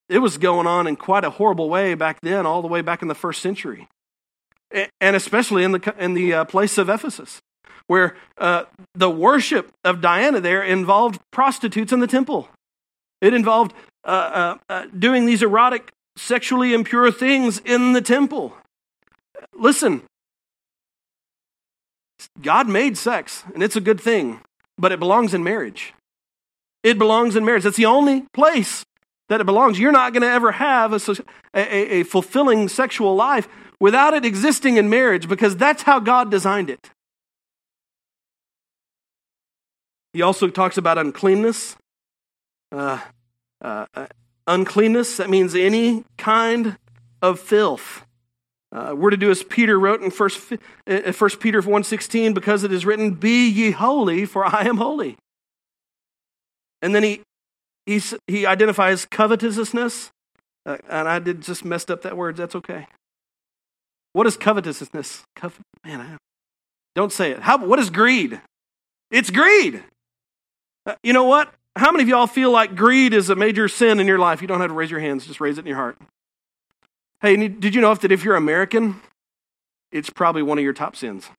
it 0.09 0.19
was 0.19 0.37
going 0.37 0.67
on 0.67 0.85
in 0.85 0.97
quite 0.97 1.23
a 1.23 1.29
horrible 1.29 1.69
way 1.69 1.95
back 1.95 2.19
then, 2.21 2.45
all 2.45 2.61
the 2.61 2.67
way 2.67 2.81
back 2.81 3.01
in 3.01 3.07
the 3.07 3.15
first 3.15 3.41
century. 3.41 3.87
And 4.99 5.15
especially 5.15 5.63
in 5.63 5.71
the, 5.71 5.95
in 5.97 6.13
the 6.13 6.33
uh, 6.33 6.45
place 6.45 6.77
of 6.77 6.89
Ephesus, 6.89 7.41
where 7.87 8.17
uh, 8.37 8.65
the 8.93 9.09
worship 9.09 9.71
of 9.83 10.01
Diana 10.01 10.41
there 10.41 10.61
involved 10.61 11.21
prostitutes 11.31 11.93
in 11.93 12.01
the 12.01 12.07
temple. 12.07 12.49
It 13.21 13.33
involved 13.33 13.73
uh, 14.05 14.09
uh, 14.09 14.57
uh, 14.69 14.85
doing 14.97 15.25
these 15.25 15.41
erotic, 15.41 15.91
sexually 16.15 16.73
impure 16.73 17.11
things 17.11 17.59
in 17.59 17.93
the 17.93 18.01
temple. 18.01 18.55
Listen, 19.57 20.03
God 22.41 22.69
made 22.69 22.97
sex, 22.97 23.43
and 23.53 23.63
it's 23.63 23.75
a 23.75 23.81
good 23.81 23.99
thing, 23.99 24.41
but 24.77 24.91
it 24.91 24.99
belongs 24.99 25.33
in 25.33 25.43
marriage. 25.43 25.93
It 26.83 26.97
belongs 26.99 27.35
in 27.35 27.43
marriage. 27.43 27.63
That's 27.63 27.77
the 27.77 27.87
only 27.87 28.25
place 28.33 28.85
that 29.29 29.41
it 29.41 29.45
belongs. 29.45 29.79
You're 29.79 29.91
not 29.91 30.13
going 30.13 30.21
to 30.21 30.29
ever 30.29 30.51
have 30.51 30.93
a, 30.93 31.15
a, 31.53 31.99
a, 31.99 32.03
fulfilling 32.03 32.69
sexual 32.69 33.15
life 33.15 33.47
without 33.79 34.13
it 34.13 34.23
existing 34.23 34.77
in 34.77 34.89
marriage 34.89 35.27
because 35.27 35.57
that's 35.57 35.83
how 35.83 35.99
God 35.99 36.29
designed 36.29 36.69
it. 36.69 36.91
He 40.13 40.21
also 40.21 40.47
talks 40.47 40.77
about 40.77 40.97
uncleanness. 40.97 41.75
Uh, 42.71 42.99
uh, 43.61 43.85
uncleanness, 44.47 45.17
that 45.17 45.29
means 45.29 45.55
any 45.55 46.03
kind 46.17 46.77
of 47.21 47.39
filth. 47.39 48.05
Uh, 48.71 48.93
we're 48.95 49.09
to 49.09 49.17
do 49.17 49.31
as 49.31 49.43
Peter 49.43 49.79
wrote 49.79 50.01
in 50.01 50.11
First, 50.11 50.53
uh, 50.87 51.11
First 51.11 51.39
Peter 51.39 51.61
1.16, 51.61 52.33
because 52.33 52.63
it 52.63 52.71
is 52.71 52.85
written, 52.85 53.11
Be 53.11 53.47
ye 53.49 53.71
holy, 53.71 54.25
for 54.25 54.45
I 54.45 54.63
am 54.63 54.77
holy. 54.77 55.17
And 56.81 56.93
then 56.93 57.03
he, 57.03 57.21
he, 57.85 58.01
he 58.27 58.45
identifies 58.45 59.05
covetousness. 59.05 60.11
Uh, 60.65 60.77
and 60.89 61.07
I 61.07 61.19
did 61.19 61.41
just 61.41 61.63
messed 61.63 61.89
up 61.89 62.01
that 62.01 62.17
word. 62.17 62.35
That's 62.35 62.55
okay. 62.55 62.87
What 64.13 64.27
is 64.27 64.37
covetousness? 64.37 65.23
Covet, 65.35 65.61
man, 65.85 66.01
I 66.01 66.17
don't 66.95 67.11
say 67.11 67.31
it. 67.31 67.39
How, 67.39 67.57
what 67.57 67.79
is 67.79 67.89
greed? 67.89 68.41
It's 69.11 69.29
greed. 69.29 69.83
Uh, 70.85 70.95
you 71.03 71.13
know 71.13 71.25
what? 71.25 71.53
How 71.77 71.91
many 71.91 72.03
of 72.03 72.09
y'all 72.09 72.27
feel 72.27 72.51
like 72.51 72.75
greed 72.75 73.13
is 73.13 73.29
a 73.29 73.35
major 73.35 73.67
sin 73.67 73.99
in 73.99 74.07
your 74.07 74.17
life? 74.19 74.41
You 74.41 74.47
don't 74.47 74.61
have 74.61 74.69
to 74.69 74.73
raise 74.73 74.89
your 74.89 75.01
hands, 75.01 75.27
just 75.27 75.41
raise 75.41 75.57
it 75.57 75.61
in 75.61 75.67
your 75.67 75.75
heart. 75.75 75.97
Hey, 77.21 77.35
did 77.47 77.75
you 77.75 77.81
know 77.81 77.93
that 77.93 78.11
if 78.11 78.23
you're 78.23 78.35
American, 78.35 79.01
it's 79.91 80.09
probably 80.09 80.41
one 80.41 80.57
of 80.57 80.63
your 80.63 80.73
top 80.73 80.95
sins? 80.95 81.29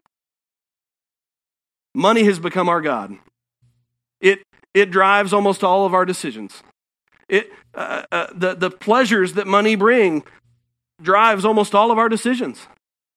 Money 1.95 2.25
has 2.25 2.39
become 2.39 2.69
our 2.69 2.83
God. 2.83 3.17
It, 4.21 4.43
it 4.75 4.91
drives 4.91 5.33
almost 5.33 5.65
all 5.65 5.87
of 5.87 5.95
our 5.95 6.05
decisions. 6.05 6.63
It, 7.29 7.51
uh, 7.75 8.03
uh, 8.13 8.27
the, 8.35 8.55
the 8.55 8.71
pleasures 8.71 9.35
that 9.35 9.47
money 9.47 9.75
bring 9.75 10.23
drives 11.03 11.45
almost 11.45 11.75
all 11.75 11.91
of 11.91 11.99
our 11.99 12.09
decisions. 12.09 12.67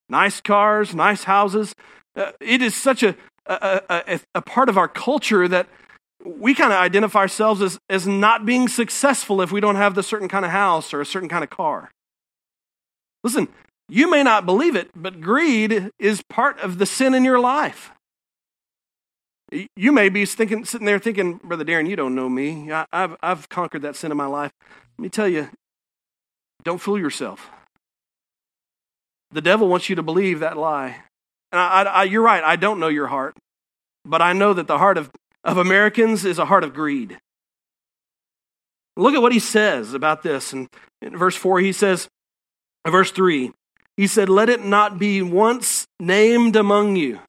Nice 0.08 0.40
cars, 0.40 0.96
nice 0.96 1.26
houses. 1.26 1.76
Uh, 2.16 2.32
it 2.40 2.62
is 2.62 2.76
such 2.76 3.04
a, 3.04 3.16
a, 3.46 3.82
a, 3.90 4.20
a 4.36 4.42
part 4.42 4.70
of 4.70 4.78
our 4.78 4.88
culture 4.88 5.48
that 5.48 5.68
we 6.24 6.54
kind 6.54 6.74
of 6.74 6.80
identify 6.80 7.20
ourselves 7.20 7.62
as, 7.62 7.80
as 7.90 8.06
not 8.06 8.46
being 8.46 8.68
successful 8.68 9.42
if 9.42 9.52
we 9.52 9.62
don't 9.62 9.76
have 9.76 9.96
the 9.96 10.04
certain 10.04 10.28
kind 10.28 10.46
of 10.46 10.52
house 10.52 10.94
or 10.94 11.02
a 11.02 11.06
certain 11.06 11.30
kind 11.30 11.44
of 11.44 11.50
car. 11.50 11.92
Listen, 13.24 13.48
you 13.88 14.10
may 14.10 14.24
not 14.24 14.46
believe 14.46 14.76
it, 14.76 14.90
but 14.96 15.22
greed 15.22 15.92
is 15.98 16.22
part 16.30 16.60
of 16.60 16.78
the 16.78 16.86
sin 16.86 17.14
in 17.14 17.24
your 17.24 17.40
life. 17.40 17.92
You 19.76 19.92
may 19.92 20.10
be 20.10 20.26
thinking, 20.26 20.64
sitting 20.64 20.86
there 20.86 21.00
thinking, 21.00 21.40
Brother 21.44 21.66
Darren, 21.66 21.90
you 21.90 21.96
don't 21.96 22.14
know 22.14 22.30
me. 22.30 22.72
I, 22.72 22.86
have 22.94 23.18
I've 23.22 23.50
conquered 23.50 23.82
that 23.82 23.96
sin 23.96 24.12
in 24.12 24.18
my 24.18 24.28
life. 24.28 24.52
Let 24.98 25.04
me 25.04 25.10
tell 25.10 25.28
you, 25.28 25.50
don't 26.64 26.78
fool 26.78 27.00
yourself. 27.00 27.50
The 29.32 29.42
devil 29.42 29.68
wants 29.68 29.90
you 29.90 29.96
to 29.96 30.04
believe 30.04 30.40
that 30.42 30.58
lie. 30.58 30.98
And 31.52 31.60
I, 31.60 31.84
I, 31.84 32.04
you're 32.04 32.22
right, 32.22 32.44
I 32.44 32.58
don't 32.58 32.80
know 32.80 32.90
your 32.90 33.08
heart, 33.08 33.36
but 34.06 34.22
I 34.22 34.34
know 34.34 34.54
that 34.54 34.68
the 34.68 34.78
heart 34.78 34.98
of, 34.98 35.10
of 35.44 35.58
Americans 35.58 36.26
is 36.26 36.40
a 36.40 36.46
heart 36.46 36.64
of 36.64 36.74
greed. 36.74 37.18
Look 38.98 39.16
at 39.16 39.22
what 39.22 39.32
he 39.32 39.40
says 39.40 39.94
about 39.94 40.24
this. 40.24 40.52
And 40.52 40.68
in 41.02 41.18
verse 41.18 41.36
4, 41.36 41.60
he 41.60 41.72
says, 41.72 42.10
verse 42.86 43.12
3, 43.12 43.52
he 43.96 44.08
said, 44.08 44.30
Let 44.30 44.50
it 44.50 44.64
not 44.64 45.00
be 45.00 45.22
once 45.22 45.88
named 46.00 46.56
among 46.56 46.96
you. 46.96 47.20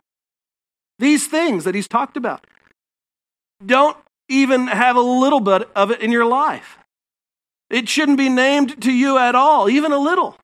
These 0.99 1.29
things 1.29 1.65
that 1.65 1.75
he's 1.75 1.89
talked 1.89 2.17
about. 2.17 2.47
Don't 3.65 3.97
even 4.29 4.67
have 4.67 4.97
a 4.97 5.01
little 5.01 5.41
bit 5.41 5.69
of 5.75 5.91
it 5.91 6.01
in 6.01 6.11
your 6.13 6.27
life. 6.27 6.79
It 7.69 7.89
shouldn't 7.89 8.19
be 8.19 8.29
named 8.29 8.83
to 8.83 8.93
you 8.93 9.19
at 9.19 9.35
all, 9.35 9.69
even 9.69 9.93
a 9.93 9.99
little. 9.99 10.37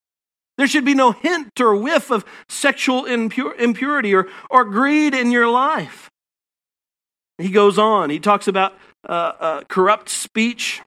There 0.58 0.66
should 0.66 0.84
be 0.84 0.94
no 0.94 1.12
hint 1.12 1.60
or 1.60 1.76
whiff 1.76 2.10
of 2.10 2.24
sexual 2.48 3.02
impur- 3.04 3.58
impurity 3.58 4.14
or, 4.14 4.28
or 4.48 4.64
greed 4.64 5.14
in 5.14 5.30
your 5.30 5.48
life. 5.48 6.10
He 7.38 7.50
goes 7.50 7.78
on. 7.78 8.10
He 8.10 8.18
talks 8.18 8.48
about 8.48 8.74
uh, 9.08 9.32
uh, 9.38 9.60
corrupt 9.68 10.08
speech 10.08 10.82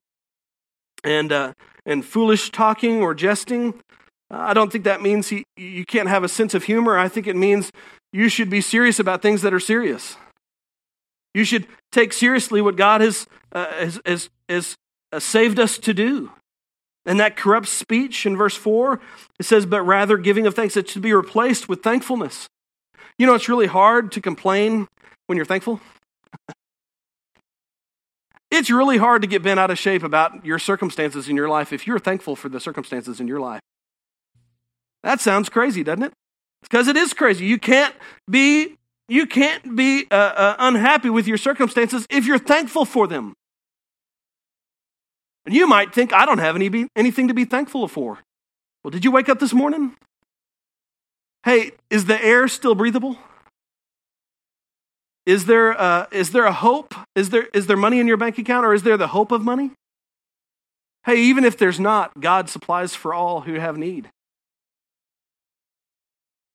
and, 1.04 1.32
uh, 1.32 1.54
and 1.86 2.04
foolish 2.04 2.52
talking 2.52 3.02
or 3.02 3.14
jesting. 3.14 3.76
I 4.32 4.54
don't 4.54 4.72
think 4.72 4.84
that 4.84 5.02
means 5.02 5.30
he, 5.30 5.44
you 5.58 5.86
can't 5.86 6.10
have 6.10 6.24
a 6.24 6.30
sense 6.30 6.54
of 6.54 6.64
humor. 6.64 6.98
I 6.98 7.08
think 7.08 7.28
it 7.28 7.36
means 7.36 7.72
you 8.12 8.30
should 8.30 8.50
be 8.50 8.62
serious 8.62 9.00
about 9.00 9.22
things 9.22 9.42
that 9.42 9.54
are 9.54 9.60
serious. 9.60 10.18
You 11.34 11.44
should 11.44 11.68
take 11.92 12.14
seriously 12.14 12.62
what 12.62 12.76
God 12.76 13.02
has, 13.02 13.28
uh, 13.52 13.68
has, 13.74 14.02
has, 14.06 14.30
has 14.48 14.76
uh, 15.12 15.20
saved 15.20 15.60
us 15.60 15.78
to 15.80 15.94
do. 15.94 16.32
And 17.06 17.20
that 17.20 17.36
corrupt 17.36 17.68
speech 17.68 18.26
in 18.26 18.36
verse 18.36 18.56
4, 18.56 19.00
it 19.40 19.44
says, 19.44 19.66
but 19.66 19.82
rather 19.82 20.18
giving 20.18 20.46
of 20.46 20.54
thanks, 20.54 20.76
it 20.78 20.90
should 20.90 21.02
be 21.02 21.14
replaced 21.14 21.70
with 21.70 21.82
thankfulness. 21.82 22.48
You 23.18 23.26
know, 23.26 23.36
it's 23.36 23.50
really 23.50 23.68
hard 23.68 24.12
to 24.14 24.22
complain 24.22 24.88
when 25.28 25.36
you're 25.36 25.46
thankful. 25.46 25.82
It's 28.52 28.70
really 28.70 28.98
hard 28.98 29.22
to 29.22 29.28
get 29.28 29.44
bent 29.44 29.60
out 29.60 29.72
of 29.72 29.78
shape 29.78 30.04
about 30.04 30.46
your 30.46 30.60
circumstances 30.60 31.30
in 31.30 31.36
your 31.36 31.50
life 31.50 31.72
if 31.72 31.86
you're 31.86 32.00
thankful 32.00 32.36
for 32.36 32.50
the 32.50 32.60
circumstances 32.60 33.20
in 33.20 33.28
your 33.28 33.40
life. 33.40 33.62
That 35.04 35.22
sounds 35.22 35.50
crazy, 35.50 35.84
doesn't 35.84 36.04
it? 36.04 36.14
Because 36.62 36.88
it 36.88 36.98
is 36.98 37.14
crazy. 37.14 37.46
You 37.46 37.58
can't 37.58 37.96
be 38.30 38.76
you 39.08 39.26
can't 39.26 39.76
be 39.76 40.06
uh, 40.12 40.16
uh, 40.16 40.56
unhappy 40.60 41.10
with 41.10 41.28
your 41.28 41.38
circumstances 41.38 42.06
if 42.12 42.26
you're 42.28 42.38
thankful 42.38 42.86
for 42.86 43.08
them. 43.08 43.34
And 45.46 45.56
you 45.56 45.66
might 45.66 45.96
think, 45.96 46.14
I 46.14 46.28
don't 46.28 46.38
have 46.38 46.56
any 46.56 46.70
be, 46.70 46.88
anything 46.96 47.28
to 47.28 47.34
be 47.34 47.44
thankful 47.44 47.88
for. 47.88 48.20
Well, 48.84 48.92
did 48.92 49.04
you 49.04 49.12
wake 49.12 49.28
up 49.28 49.40
this 49.40 49.52
morning? 49.52 49.96
Hey, 51.44 51.72
is 51.90 52.06
the 52.06 52.24
air 52.24 52.48
still 52.48 52.76
breathable? 52.76 53.18
Is 55.30 55.46
there, 55.46 55.80
uh, 55.80 56.08
is 56.12 56.32
there 56.32 56.46
a 56.46 56.52
hope? 56.52 56.96
Is 57.14 57.30
there, 57.30 57.48
is 57.54 57.68
there 57.68 57.78
money 57.78 58.00
in 58.00 58.08
your 58.08 58.18
bank 58.18 58.40
account 58.40 58.66
or 58.66 58.74
is 58.74 58.82
there 58.82 58.98
the 58.98 59.10
hope 59.10 59.32
of 59.32 59.44
money? 59.44 59.70
Hey, 61.06 61.18
even 61.22 61.46
if 61.46 61.56
there's 61.56 61.80
not, 61.80 62.20
God 62.20 62.50
supplies 62.50 62.96
for 62.96 63.14
all 63.14 63.42
who 63.42 63.60
have 63.60 63.78
need. 63.78 64.10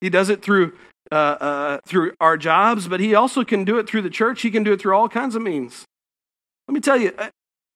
He 0.01 0.11
does 0.11 0.29
it 0.29 0.43
through, 0.43 0.73
uh, 1.13 1.15
uh, 1.15 1.79
through 1.87 2.15
our 2.21 2.37
jobs, 2.37 2.89
but 2.89 2.99
He 2.99 3.15
also 3.15 3.45
can 3.45 3.65
do 3.65 3.79
it 3.79 3.89
through 3.89 4.03
the 4.03 4.11
church. 4.11 4.43
He 4.43 4.51
can 4.51 4.65
do 4.65 4.73
it 4.73 4.81
through 4.81 4.97
all 4.97 5.09
kinds 5.09 5.37
of 5.37 5.43
means. 5.43 5.85
Let 6.67 6.75
me 6.75 6.81
tell 6.81 6.97
you, 6.97 7.13
uh, 7.17 7.29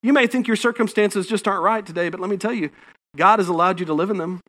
you 0.03 0.13
may 0.13 0.27
think 0.27 0.49
your 0.49 0.57
circumstances 0.57 1.29
just 1.29 1.47
aren't 1.47 1.63
right 1.63 1.87
today, 1.87 2.09
but 2.09 2.19
let 2.19 2.29
me 2.29 2.37
tell 2.37 2.53
you, 2.53 2.71
God 3.17 3.39
has 3.39 3.47
allowed 3.47 3.79
you 3.79 3.87
to 3.87 3.95
live 3.95 4.11
in 4.11 4.19
them. 4.19 4.41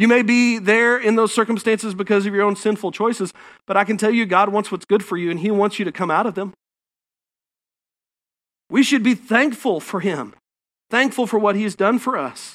You 0.00 0.08
may 0.08 0.22
be 0.22 0.58
there 0.58 0.96
in 0.96 1.16
those 1.16 1.30
circumstances 1.30 1.92
because 1.92 2.24
of 2.24 2.32
your 2.32 2.42
own 2.42 2.56
sinful 2.56 2.90
choices, 2.90 3.34
but 3.66 3.76
I 3.76 3.84
can 3.84 3.98
tell 3.98 4.10
you, 4.10 4.24
God 4.24 4.48
wants 4.48 4.72
what's 4.72 4.86
good 4.86 5.04
for 5.04 5.18
you, 5.18 5.30
and 5.30 5.38
He 5.38 5.50
wants 5.50 5.78
you 5.78 5.84
to 5.84 5.92
come 5.92 6.10
out 6.10 6.24
of 6.24 6.34
them. 6.34 6.54
We 8.70 8.82
should 8.82 9.02
be 9.02 9.14
thankful 9.14 9.78
for 9.78 10.00
Him, 10.00 10.32
thankful 10.88 11.26
for 11.26 11.38
what 11.38 11.54
He's 11.54 11.74
done 11.74 11.98
for 11.98 12.16
us, 12.16 12.54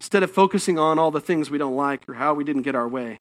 instead 0.00 0.22
of 0.22 0.30
focusing 0.30 0.78
on 0.78 0.98
all 0.98 1.10
the 1.10 1.20
things 1.20 1.50
we 1.50 1.58
don't 1.58 1.76
like 1.76 2.08
or 2.08 2.14
how 2.14 2.32
we 2.32 2.42
didn't 2.42 2.62
get 2.62 2.74
our 2.74 2.88
way. 2.88 3.18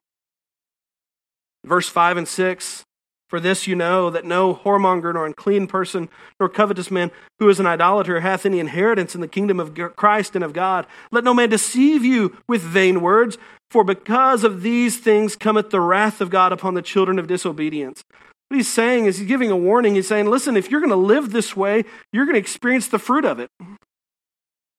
Verse 1.65 1.89
5 1.89 2.15
and 2.15 2.27
6 2.27 2.85
For 3.29 3.39
this 3.39 3.67
you 3.67 3.75
know 3.75 4.09
that 4.09 4.25
no 4.25 4.55
whoremonger, 4.55 5.13
nor 5.13 5.25
unclean 5.25 5.67
person, 5.67 6.07
nor 6.39 6.47
covetous 6.47 6.89
man 6.89 7.11
who 7.39 7.49
is 7.49 7.59
an 7.59 7.65
idolater 7.65 8.21
hath 8.21 8.45
any 8.45 8.59
inheritance 8.59 9.15
in 9.15 9.21
the 9.21 9.27
kingdom 9.27 9.59
of 9.59 9.73
Christ 9.95 10.35
and 10.35 10.43
of 10.43 10.53
God. 10.53 10.87
Let 11.11 11.25
no 11.25 11.33
man 11.33 11.49
deceive 11.49 12.05
you 12.05 12.37
with 12.47 12.61
vain 12.61 13.01
words, 13.01 13.37
for 13.69 13.83
because 13.83 14.45
of 14.45 14.61
these 14.61 14.97
things 14.97 15.35
cometh 15.35 15.71
the 15.71 15.81
wrath 15.81 16.21
of 16.21 16.29
God 16.29 16.53
upon 16.53 16.73
the 16.73 16.81
children 16.81 17.19
of 17.19 17.27
disobedience. 17.27 18.03
What 18.47 18.55
he's 18.55 18.71
saying 18.71 19.07
is 19.07 19.17
he's 19.17 19.27
giving 19.27 19.51
a 19.51 19.57
warning. 19.57 19.95
He's 19.95 20.07
saying, 20.07 20.27
listen, 20.27 20.55
if 20.55 20.71
you're 20.71 20.79
going 20.79 20.89
to 20.89 20.95
live 20.95 21.31
this 21.31 21.53
way, 21.53 21.83
you're 22.13 22.23
going 22.23 22.35
to 22.35 22.39
experience 22.39 22.87
the 22.87 22.99
fruit 22.99 23.25
of 23.25 23.39
it. 23.39 23.49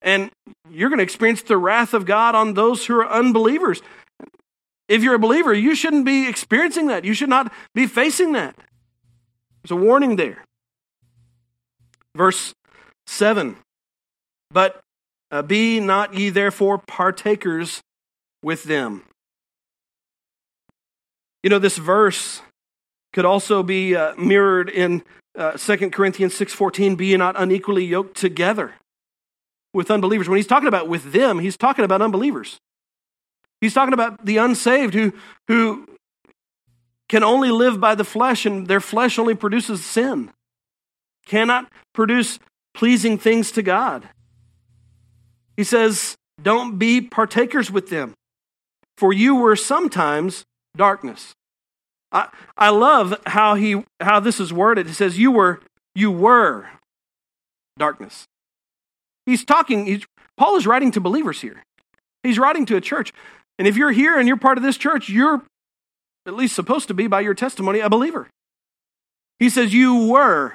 And 0.00 0.30
you're 0.70 0.88
going 0.88 0.98
to 0.98 1.04
experience 1.04 1.42
the 1.42 1.58
wrath 1.58 1.92
of 1.92 2.06
God 2.06 2.34
on 2.34 2.54
those 2.54 2.86
who 2.86 2.96
are 2.98 3.06
unbelievers. 3.06 3.82
If 4.88 5.02
you're 5.02 5.14
a 5.14 5.18
believer, 5.18 5.52
you 5.52 5.74
shouldn't 5.74 6.06
be 6.06 6.26
experiencing 6.26 6.86
that. 6.86 7.04
You 7.04 7.14
should 7.14 7.28
not 7.28 7.52
be 7.74 7.86
facing 7.86 8.32
that. 8.32 8.56
There's 9.62 9.70
a 9.70 9.76
warning 9.76 10.16
there. 10.16 10.44
Verse 12.14 12.54
7 13.06 13.56
But 14.50 14.80
uh, 15.30 15.42
be 15.42 15.78
not 15.78 16.14
ye 16.14 16.30
therefore 16.30 16.78
partakers 16.78 17.82
with 18.42 18.64
them. 18.64 19.02
You 21.42 21.50
know, 21.50 21.58
this 21.58 21.76
verse 21.76 22.40
could 23.12 23.24
also 23.24 23.62
be 23.62 23.94
uh, 23.94 24.14
mirrored 24.16 24.68
in 24.68 25.02
uh, 25.36 25.52
2 25.52 25.90
Corinthians 25.90 26.34
6.14, 26.34 26.96
be 26.96 27.16
not 27.16 27.34
unequally 27.38 27.84
yoked 27.84 28.16
together 28.16 28.74
with 29.72 29.90
unbelievers. 29.90 30.28
When 30.28 30.36
he's 30.36 30.46
talking 30.46 30.68
about 30.68 30.88
with 30.88 31.12
them, 31.12 31.38
he's 31.38 31.56
talking 31.56 31.84
about 31.84 32.02
unbelievers. 32.02 32.58
He's 33.60 33.74
talking 33.74 33.94
about 33.94 34.24
the 34.24 34.36
unsaved 34.36 34.94
who, 34.94 35.12
who 35.48 35.88
can 37.08 37.24
only 37.24 37.50
live 37.50 37.80
by 37.80 37.94
the 37.94 38.04
flesh, 38.04 38.46
and 38.46 38.66
their 38.66 38.80
flesh 38.80 39.18
only 39.18 39.34
produces 39.34 39.84
sin, 39.84 40.30
cannot 41.26 41.70
produce 41.94 42.38
pleasing 42.74 43.18
things 43.18 43.50
to 43.52 43.62
God. 43.62 44.08
He 45.56 45.64
says, 45.64 46.16
Don't 46.40 46.78
be 46.78 47.00
partakers 47.00 47.70
with 47.70 47.90
them, 47.90 48.14
for 48.96 49.12
you 49.12 49.36
were 49.36 49.56
sometimes 49.56 50.44
darkness. 50.76 51.34
I, 52.12 52.28
I 52.56 52.70
love 52.70 53.20
how 53.26 53.54
he 53.54 53.84
how 54.00 54.20
this 54.20 54.40
is 54.40 54.52
worded. 54.52 54.86
He 54.86 54.92
says, 54.92 55.18
You 55.18 55.32
were 55.32 55.60
you 55.94 56.10
were 56.10 56.68
darkness. 57.76 58.26
He's 59.26 59.44
talking, 59.44 59.86
he's, 59.86 60.06
Paul 60.36 60.56
is 60.56 60.66
writing 60.66 60.90
to 60.92 61.00
believers 61.00 61.40
here. 61.40 61.62
He's 62.22 62.38
writing 62.38 62.64
to 62.66 62.76
a 62.76 62.80
church. 62.80 63.12
And 63.58 63.66
if 63.66 63.76
you're 63.76 63.92
here 63.92 64.18
and 64.18 64.28
you're 64.28 64.36
part 64.36 64.58
of 64.58 64.64
this 64.64 64.76
church, 64.76 65.08
you're 65.08 65.42
at 66.26 66.34
least 66.34 66.54
supposed 66.54 66.88
to 66.88 66.94
be, 66.94 67.06
by 67.06 67.20
your 67.20 67.34
testimony, 67.34 67.80
a 67.80 67.88
believer. 67.88 68.28
He 69.38 69.48
says, 69.48 69.74
You 69.74 70.06
were 70.06 70.54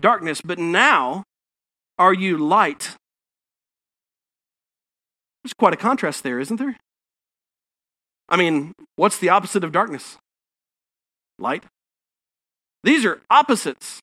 darkness, 0.00 0.40
but 0.40 0.58
now 0.58 1.24
are 1.98 2.14
you 2.14 2.36
light. 2.36 2.96
There's 5.42 5.54
quite 5.54 5.74
a 5.74 5.76
contrast 5.76 6.22
there, 6.22 6.40
isn't 6.40 6.56
there? 6.56 6.76
I 8.28 8.36
mean, 8.36 8.72
what's 8.96 9.18
the 9.18 9.28
opposite 9.28 9.62
of 9.62 9.70
darkness? 9.70 10.16
Light. 11.38 11.64
These 12.82 13.04
are 13.04 13.20
opposites. 13.30 14.00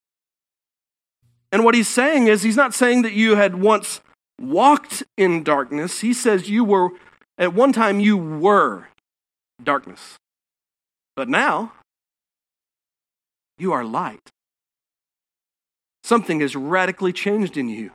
And 1.52 1.64
what 1.64 1.76
he's 1.76 1.90
saying 1.90 2.28
is, 2.28 2.44
he's 2.44 2.56
not 2.56 2.74
saying 2.74 3.02
that 3.02 3.14
you 3.14 3.36
had 3.36 3.62
once 3.62 4.02
walked 4.42 5.04
in 5.18 5.44
darkness. 5.44 6.00
He 6.00 6.14
says 6.14 6.50
you 6.50 6.64
were, 6.64 6.90
at 7.38 7.54
one 7.54 7.74
time, 7.74 8.00
you 8.00 8.18
were 8.18 8.88
darkness. 9.62 10.18
But 11.16 11.30
now, 11.30 11.74
you 13.58 13.72
are 13.72 13.84
light. 13.84 14.30
Something 16.04 16.42
has 16.42 16.56
radically 16.56 17.14
changed 17.14 17.58
in 17.58 17.70
you. 17.70 17.92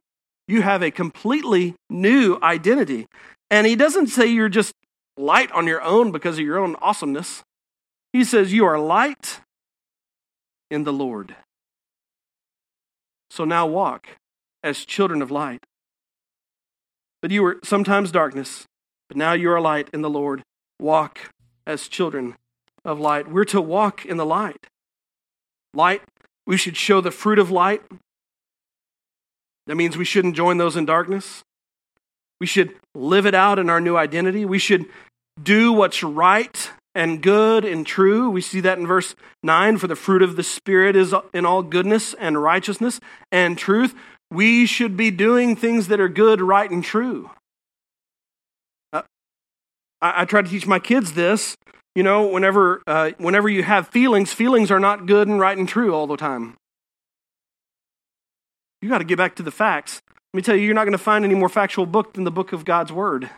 You 0.46 0.62
have 0.62 0.82
a 0.82 0.90
completely 0.90 1.74
new 1.90 2.38
identity. 2.42 3.06
And 3.50 3.66
he 3.66 3.76
doesn't 3.76 4.08
say 4.08 4.26
you're 4.26 4.48
just 4.48 4.72
light 5.16 5.52
on 5.52 5.66
your 5.66 5.82
own 5.82 6.10
because 6.10 6.38
of 6.38 6.44
your 6.44 6.58
own 6.58 6.76
awesomeness. 6.80 7.42
He 8.12 8.24
says 8.24 8.52
you 8.52 8.64
are 8.64 8.78
light 8.78 9.40
in 10.70 10.84
the 10.84 10.92
Lord. 10.92 11.36
So 13.30 13.44
now 13.44 13.66
walk 13.66 14.08
as 14.62 14.84
children 14.84 15.20
of 15.20 15.30
light. 15.30 15.64
But 17.20 17.30
you 17.30 17.42
were 17.42 17.58
sometimes 17.62 18.10
darkness, 18.10 18.64
but 19.08 19.16
now 19.16 19.32
you 19.32 19.50
are 19.50 19.60
light 19.60 19.88
in 19.92 20.02
the 20.02 20.10
Lord. 20.10 20.42
Walk 20.78 21.18
as 21.66 21.88
children 21.88 22.36
of 22.84 23.00
light. 23.00 23.30
We're 23.30 23.44
to 23.46 23.60
walk 23.60 24.06
in 24.06 24.16
the 24.16 24.26
light. 24.26 24.66
Light, 25.74 26.02
we 26.46 26.56
should 26.56 26.76
show 26.76 27.00
the 27.00 27.10
fruit 27.10 27.38
of 27.38 27.50
light. 27.50 27.82
That 29.66 29.76
means 29.76 29.96
we 29.96 30.04
shouldn't 30.04 30.36
join 30.36 30.56
those 30.56 30.76
in 30.76 30.86
darkness. 30.86 31.42
We 32.40 32.46
should 32.46 32.74
live 32.94 33.26
it 33.26 33.34
out 33.34 33.58
in 33.58 33.68
our 33.68 33.80
new 33.80 33.96
identity. 33.96 34.44
We 34.44 34.58
should 34.58 34.86
do 35.42 35.72
what's 35.72 36.02
right 36.02 36.70
and 36.94 37.22
good 37.22 37.64
and 37.64 37.86
true. 37.86 38.30
We 38.30 38.40
see 38.40 38.60
that 38.60 38.78
in 38.78 38.86
verse 38.86 39.14
9 39.42 39.78
for 39.78 39.86
the 39.86 39.96
fruit 39.96 40.22
of 40.22 40.36
the 40.36 40.42
Spirit 40.42 40.96
is 40.96 41.14
in 41.34 41.44
all 41.44 41.62
goodness 41.62 42.14
and 42.14 42.42
righteousness 42.42 43.00
and 43.30 43.58
truth. 43.58 43.94
We 44.30 44.66
should 44.66 44.96
be 44.96 45.10
doing 45.10 45.54
things 45.54 45.88
that 45.88 46.00
are 46.00 46.08
good, 46.08 46.40
right, 46.40 46.70
and 46.70 46.82
true. 46.82 47.30
I, 50.00 50.22
I, 50.22 50.24
try 50.24 50.42
to 50.42 50.48
teach 50.48 50.66
my 50.66 50.78
kids 50.78 51.12
this. 51.12 51.56
You 51.94 52.02
know, 52.02 52.28
whenever, 52.28 52.82
uh, 52.86 53.10
whenever 53.18 53.48
you 53.48 53.62
have 53.64 53.88
feelings, 53.88 54.32
feelings 54.32 54.70
are 54.70 54.78
not 54.78 55.06
good 55.06 55.26
and 55.26 55.40
right 55.40 55.56
and 55.56 55.68
true 55.68 55.94
all 55.94 56.06
the 56.06 56.16
time. 56.16 56.56
You 58.80 58.88
got 58.88 58.98
to 58.98 59.04
get 59.04 59.18
back 59.18 59.34
to 59.36 59.42
the 59.42 59.50
facts. 59.50 60.00
Let 60.32 60.38
me 60.38 60.42
tell 60.42 60.54
you, 60.54 60.62
you're 60.62 60.74
not 60.74 60.84
going 60.84 60.92
to 60.92 60.98
find 60.98 61.24
any 61.24 61.34
more 61.34 61.48
factual 61.48 61.86
book 61.86 62.12
than 62.12 62.24
the 62.24 62.30
book 62.30 62.52
of 62.52 62.64
God's 62.64 62.92
Word. 62.92 63.28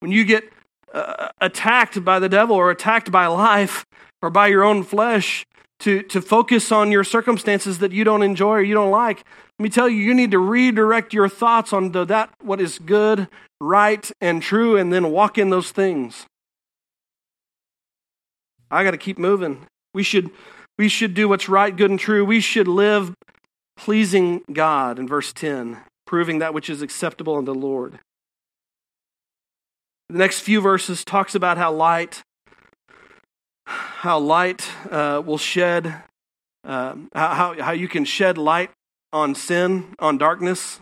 When 0.00 0.12
you 0.12 0.24
get 0.24 0.44
uh, 0.92 1.28
attacked 1.40 2.04
by 2.04 2.18
the 2.18 2.28
devil 2.28 2.56
or 2.56 2.70
attacked 2.70 3.10
by 3.10 3.26
life 3.26 3.86
or 4.20 4.30
by 4.30 4.48
your 4.48 4.64
own 4.64 4.82
flesh 4.82 5.46
to, 5.80 6.02
to 6.02 6.20
focus 6.20 6.72
on 6.72 6.90
your 6.90 7.04
circumstances 7.04 7.78
that 7.78 7.92
you 7.92 8.04
don't 8.04 8.22
enjoy 8.22 8.54
or 8.54 8.62
you 8.62 8.74
don't 8.74 8.90
like, 8.90 9.24
let 9.58 9.62
me 9.62 9.68
tell 9.68 9.88
you, 9.88 9.96
you 9.96 10.14
need 10.14 10.30
to 10.30 10.38
redirect 10.38 11.12
your 11.12 11.28
thoughts 11.28 11.72
on 11.72 11.92
the, 11.92 12.04
that 12.04 12.30
what 12.42 12.60
is 12.60 12.78
good, 12.78 13.28
right, 13.60 14.10
and 14.20 14.42
true, 14.42 14.76
and 14.76 14.92
then 14.92 15.10
walk 15.10 15.38
in 15.38 15.50
those 15.50 15.70
things. 15.70 16.26
I 18.70 18.84
got 18.84 18.92
to 18.92 18.98
keep 18.98 19.18
moving. 19.18 19.66
We 19.94 20.02
should, 20.02 20.30
we 20.78 20.88
should 20.88 21.14
do 21.14 21.28
what's 21.28 21.48
right, 21.48 21.74
good, 21.74 21.90
and 21.90 21.98
true. 21.98 22.24
We 22.24 22.40
should 22.40 22.68
live 22.68 23.14
pleasing 23.76 24.42
God 24.52 24.98
in 24.98 25.08
verse 25.08 25.32
10, 25.32 25.78
proving 26.06 26.38
that 26.38 26.54
which 26.54 26.68
is 26.68 26.82
acceptable 26.82 27.36
unto 27.36 27.52
the 27.52 27.58
Lord. 27.58 27.98
The 30.08 30.18
next 30.18 30.40
few 30.40 30.60
verses 30.60 31.04
talks 31.04 31.34
about 31.34 31.58
how 31.58 31.72
light, 31.72 32.22
how 33.68 34.18
light 34.18 34.68
uh, 34.90 35.22
will 35.24 35.38
shed, 35.38 36.02
uh, 36.64 36.94
how, 37.14 37.54
how 37.60 37.72
you 37.72 37.88
can 37.88 38.04
shed 38.04 38.38
light 38.38 38.70
on 39.12 39.34
sin, 39.34 39.94
on 39.98 40.16
darkness, 40.18 40.80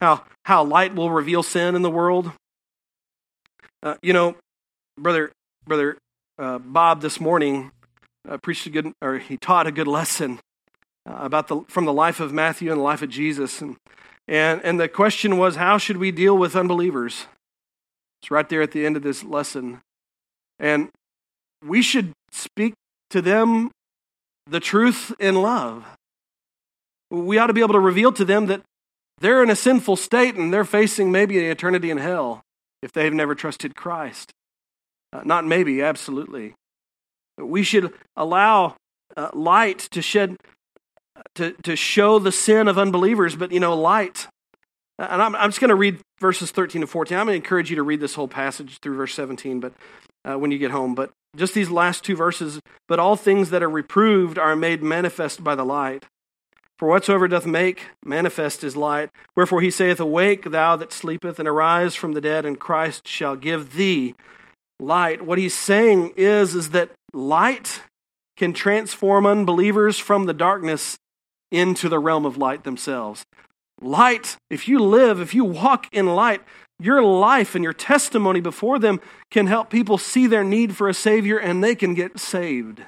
how, 0.00 0.24
how 0.44 0.62
light 0.62 0.94
will 0.94 1.10
reveal 1.10 1.42
sin 1.42 1.74
in 1.74 1.82
the 1.82 1.90
world. 1.90 2.32
Uh, 3.82 3.94
you 4.02 4.12
know, 4.12 4.36
brother, 4.98 5.32
brother 5.66 5.96
uh, 6.38 6.58
Bob 6.58 7.00
this 7.00 7.20
morning 7.20 7.70
uh, 8.28 8.36
preached 8.38 8.66
a 8.66 8.70
good, 8.70 8.92
or 9.00 9.18
he 9.18 9.36
taught 9.36 9.66
a 9.66 9.72
good 9.72 9.88
lesson 9.88 10.38
uh, 11.08 11.16
about 11.18 11.48
the 11.48 11.62
from 11.68 11.84
the 11.84 11.92
life 11.92 12.20
of 12.20 12.32
Matthew 12.32 12.70
and 12.70 12.78
the 12.78 12.84
life 12.84 13.02
of 13.02 13.10
Jesus, 13.10 13.60
and 13.60 13.76
and 14.28 14.60
and 14.62 14.78
the 14.78 14.88
question 14.88 15.38
was, 15.38 15.56
how 15.56 15.78
should 15.78 15.96
we 15.96 16.12
deal 16.12 16.36
with 16.36 16.54
unbelievers? 16.54 17.26
It's 18.20 18.30
right 18.30 18.48
there 18.48 18.62
at 18.62 18.70
the 18.70 18.86
end 18.86 18.96
of 18.96 19.02
this 19.02 19.24
lesson. 19.24 19.80
And 20.60 20.90
we 21.64 21.82
should 21.82 22.12
speak 22.30 22.74
to 23.10 23.22
them 23.22 23.70
the 24.46 24.60
truth 24.60 25.14
in 25.18 25.36
love. 25.36 25.84
We 27.10 27.38
ought 27.38 27.48
to 27.48 27.52
be 27.52 27.60
able 27.60 27.74
to 27.74 27.80
reveal 27.80 28.12
to 28.12 28.24
them 28.24 28.46
that 28.46 28.62
they're 29.20 29.42
in 29.42 29.50
a 29.50 29.56
sinful 29.56 29.96
state 29.96 30.34
and 30.34 30.52
they're 30.52 30.64
facing 30.64 31.12
maybe 31.12 31.38
an 31.38 31.44
eternity 31.44 31.90
in 31.90 31.98
hell 31.98 32.42
if 32.82 32.92
they've 32.92 33.12
never 33.12 33.34
trusted 33.34 33.76
Christ. 33.76 34.32
Uh, 35.12 35.22
not 35.24 35.46
maybe, 35.46 35.82
absolutely. 35.82 36.54
We 37.38 37.62
should 37.62 37.92
allow 38.16 38.76
uh, 39.16 39.30
light 39.34 39.80
to 39.92 40.02
shed, 40.02 40.36
to, 41.34 41.52
to 41.62 41.76
show 41.76 42.18
the 42.18 42.32
sin 42.32 42.66
of 42.66 42.78
unbelievers, 42.78 43.36
but 43.36 43.52
you 43.52 43.60
know, 43.60 43.76
light 43.76 44.26
and 44.98 45.22
I'm, 45.22 45.34
I'm 45.34 45.50
just 45.50 45.60
going 45.60 45.70
to 45.70 45.74
read 45.74 45.98
verses 46.20 46.50
13 46.50 46.82
to 46.82 46.86
14. 46.86 47.16
I'm 47.16 47.26
going 47.26 47.40
to 47.40 47.44
encourage 47.44 47.70
you 47.70 47.76
to 47.76 47.82
read 47.82 48.00
this 48.00 48.14
whole 48.14 48.28
passage 48.28 48.78
through 48.80 48.96
verse 48.96 49.14
17, 49.14 49.60
but 49.60 49.72
uh, 50.24 50.38
when 50.38 50.50
you 50.50 50.58
get 50.58 50.70
home. 50.70 50.94
But 50.94 51.10
just 51.36 51.54
these 51.54 51.70
last 51.70 52.04
two 52.04 52.16
verses. 52.16 52.60
But 52.88 52.98
all 52.98 53.16
things 53.16 53.50
that 53.50 53.62
are 53.62 53.70
reproved 53.70 54.38
are 54.38 54.56
made 54.56 54.82
manifest 54.82 55.42
by 55.42 55.54
the 55.54 55.64
light. 55.64 56.04
For 56.78 56.88
whatsoever 56.88 57.28
doth 57.28 57.46
make 57.46 57.86
manifest 58.04 58.64
is 58.64 58.76
light. 58.76 59.10
Wherefore 59.36 59.60
he 59.60 59.70
saith, 59.70 60.00
Awake, 60.00 60.50
thou 60.50 60.76
that 60.76 60.92
sleepeth, 60.92 61.38
and 61.38 61.48
arise 61.48 61.94
from 61.94 62.12
the 62.12 62.20
dead, 62.20 62.44
and 62.44 62.58
Christ 62.58 63.06
shall 63.06 63.36
give 63.36 63.74
thee 63.74 64.14
light. 64.80 65.22
What 65.22 65.38
he's 65.38 65.54
saying 65.54 66.14
is, 66.16 66.54
is 66.54 66.70
that 66.70 66.90
light 67.12 67.82
can 68.36 68.52
transform 68.52 69.26
unbelievers 69.26 69.98
from 69.98 70.26
the 70.26 70.34
darkness 70.34 70.96
into 71.52 71.88
the 71.88 72.00
realm 72.00 72.26
of 72.26 72.36
light 72.36 72.64
themselves. 72.64 73.24
Light, 73.82 74.36
if 74.48 74.68
you 74.68 74.78
live, 74.78 75.20
if 75.20 75.34
you 75.34 75.44
walk 75.44 75.92
in 75.92 76.14
light, 76.14 76.40
your 76.78 77.02
life 77.02 77.54
and 77.54 77.62
your 77.62 77.72
testimony 77.72 78.40
before 78.40 78.78
them 78.78 79.00
can 79.30 79.46
help 79.46 79.70
people 79.70 79.98
see 79.98 80.26
their 80.26 80.44
need 80.44 80.76
for 80.76 80.88
a 80.88 80.94
Savior 80.94 81.38
and 81.38 81.62
they 81.62 81.74
can 81.74 81.94
get 81.94 82.18
saved 82.18 82.82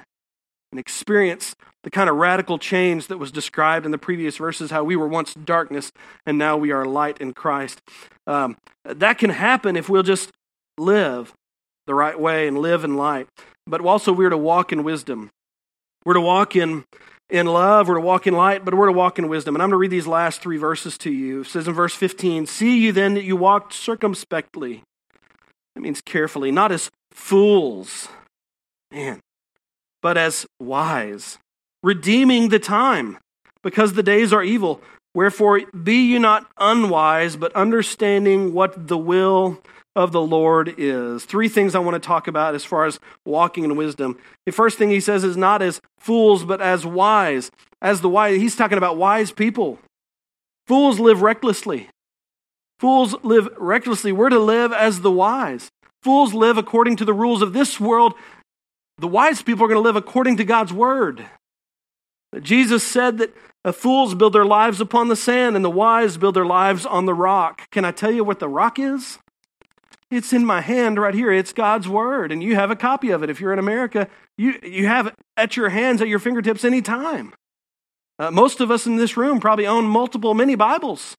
and 0.71 0.79
experience 0.79 1.55
the 1.83 1.91
kind 1.91 2.09
of 2.09 2.15
radical 2.15 2.57
change 2.57 3.07
that 3.07 3.19
was 3.19 3.31
described 3.31 3.85
in 3.85 3.91
the 3.91 3.97
previous 3.97 4.37
verses 4.37 4.71
how 4.71 4.83
we 4.83 4.95
were 4.95 5.07
once 5.07 5.33
darkness 5.33 5.91
and 6.25 6.37
now 6.37 6.57
we 6.57 6.71
are 6.71 6.85
light 6.85 7.19
in 7.19 7.33
Christ. 7.33 7.81
Um, 8.25 8.57
that 8.83 9.17
can 9.17 9.29
happen 9.29 9.75
if 9.75 9.87
we'll 9.87 10.03
just 10.03 10.31
live 10.77 11.33
the 11.87 11.93
right 11.93 12.19
way 12.19 12.47
and 12.47 12.57
live 12.57 12.83
in 12.83 12.95
light. 12.95 13.27
But 13.67 13.81
also, 13.81 14.11
we're 14.11 14.29
to 14.29 14.37
walk 14.37 14.71
in 14.71 14.83
wisdom. 14.83 15.29
We're 16.05 16.13
to 16.13 16.21
walk 16.21 16.55
in 16.55 16.85
in 17.29 17.47
love, 17.47 17.87
we're 17.87 17.95
to 17.95 18.01
walk 18.01 18.27
in 18.27 18.35
light, 18.35 18.63
but 18.63 18.75
we're 18.75 18.85
to 18.85 18.91
walk 18.91 19.17
in 19.17 19.27
wisdom. 19.27 19.55
And 19.55 19.63
I'm 19.63 19.69
going 19.69 19.77
to 19.77 19.79
read 19.79 19.91
these 19.91 20.05
last 20.05 20.41
three 20.41 20.57
verses 20.57 20.97
to 20.99 21.11
you. 21.11 21.41
It 21.41 21.47
says 21.47 21.67
in 21.67 21.73
verse 21.73 21.95
15, 21.95 22.45
See 22.45 22.77
you 22.77 22.91
then 22.91 23.15
that 23.15 23.23
you 23.23 23.35
walked 23.35 23.73
circumspectly. 23.73 24.83
That 25.73 25.81
means 25.81 26.01
carefully, 26.01 26.51
not 26.51 26.71
as 26.71 26.91
fools, 27.11 28.09
man, 28.91 29.19
but 30.01 30.17
as 30.17 30.45
wise, 30.59 31.39
redeeming 31.81 32.49
the 32.49 32.59
time, 32.59 33.17
because 33.63 33.93
the 33.93 34.03
days 34.03 34.31
are 34.31 34.43
evil. 34.43 34.81
Wherefore, 35.15 35.61
be 35.71 36.03
you 36.03 36.19
not 36.19 36.45
unwise, 36.57 37.35
but 37.35 37.55
understanding 37.55 38.53
what 38.53 38.87
the 38.87 38.97
will 38.97 39.61
of 39.95 40.11
the 40.11 40.21
Lord 40.21 40.75
is. 40.77 41.25
Three 41.25 41.47
things 41.47 41.73
I 41.73 41.79
want 41.79 41.95
to 42.01 42.05
talk 42.05 42.27
about 42.27 42.55
as 42.55 42.65
far 42.65 42.85
as 42.85 42.99
walking 43.25 43.63
in 43.63 43.75
wisdom. 43.75 44.17
The 44.45 44.51
first 44.51 44.77
thing 44.77 44.89
he 44.89 44.99
says 44.99 45.23
is 45.23 45.37
not 45.37 45.61
as 45.61 45.81
fools, 45.97 46.43
but 46.43 46.61
as 46.61 46.85
wise. 46.85 47.49
As 47.81 48.01
the 48.01 48.09
wise, 48.09 48.39
he's 48.39 48.55
talking 48.55 48.77
about 48.77 48.97
wise 48.97 49.31
people. 49.31 49.79
Fools 50.67 50.99
live 50.99 51.21
recklessly. 51.21 51.89
Fools 52.79 53.15
live 53.23 53.47
recklessly. 53.57 54.11
We're 54.11 54.29
to 54.29 54.39
live 54.39 54.73
as 54.73 55.01
the 55.01 55.11
wise. 55.11 55.69
Fools 56.03 56.33
live 56.33 56.57
according 56.57 56.97
to 56.97 57.05
the 57.05 57.13
rules 57.13 57.41
of 57.41 57.53
this 57.53 57.79
world. 57.79 58.13
The 58.97 59.07
wise 59.07 59.41
people 59.41 59.65
are 59.65 59.67
going 59.67 59.81
to 59.81 59.87
live 59.87 59.95
according 59.95 60.37
to 60.37 60.43
God's 60.43 60.73
word. 60.73 61.25
Jesus 62.41 62.83
said 62.83 63.17
that 63.17 63.33
fools 63.73 64.13
build 64.13 64.33
their 64.33 64.45
lives 64.45 64.81
upon 64.81 65.07
the 65.07 65.15
sand 65.15 65.55
and 65.55 65.63
the 65.63 65.69
wise 65.69 66.17
build 66.17 66.35
their 66.35 66.45
lives 66.45 66.85
on 66.85 67.05
the 67.05 67.13
rock. 67.13 67.69
Can 67.71 67.85
I 67.85 67.91
tell 67.91 68.11
you 68.11 68.23
what 68.23 68.39
the 68.39 68.49
rock 68.49 68.77
is? 68.77 69.19
It's 70.11 70.33
in 70.33 70.45
my 70.45 70.61
hand 70.61 70.99
right 70.99 71.13
here. 71.13 71.31
It's 71.31 71.51
God's 71.51 71.89
word, 71.89 72.31
and 72.31 72.43
you 72.43 72.55
have 72.55 72.71
a 72.71 72.75
copy 72.75 73.09
of 73.09 73.23
it. 73.23 73.29
If 73.29 73.41
you're 73.41 73.53
in 73.53 73.59
America, 73.59 74.07
you, 74.37 74.59
you 74.63 74.87
have 74.87 75.07
it 75.07 75.15
at 75.35 75.57
your 75.57 75.69
hands, 75.69 76.01
at 76.01 76.07
your 76.07 76.19
fingertips, 76.19 76.63
anytime. 76.63 77.33
Uh, 78.17 78.31
most 78.31 78.61
of 78.61 78.71
us 78.71 78.85
in 78.85 78.95
this 78.95 79.17
room 79.17 79.39
probably 79.39 79.67
own 79.67 79.85
multiple 79.85 80.33
mini 80.33 80.55
Bibles. 80.55 81.15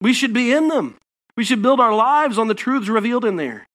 We 0.00 0.12
should 0.12 0.32
be 0.32 0.52
in 0.52 0.68
them. 0.68 0.96
We 1.36 1.44
should 1.44 1.62
build 1.62 1.80
our 1.80 1.94
lives 1.94 2.38
on 2.38 2.48
the 2.48 2.54
truths 2.54 2.88
revealed 2.88 3.24
in 3.24 3.36
there. 3.36 3.66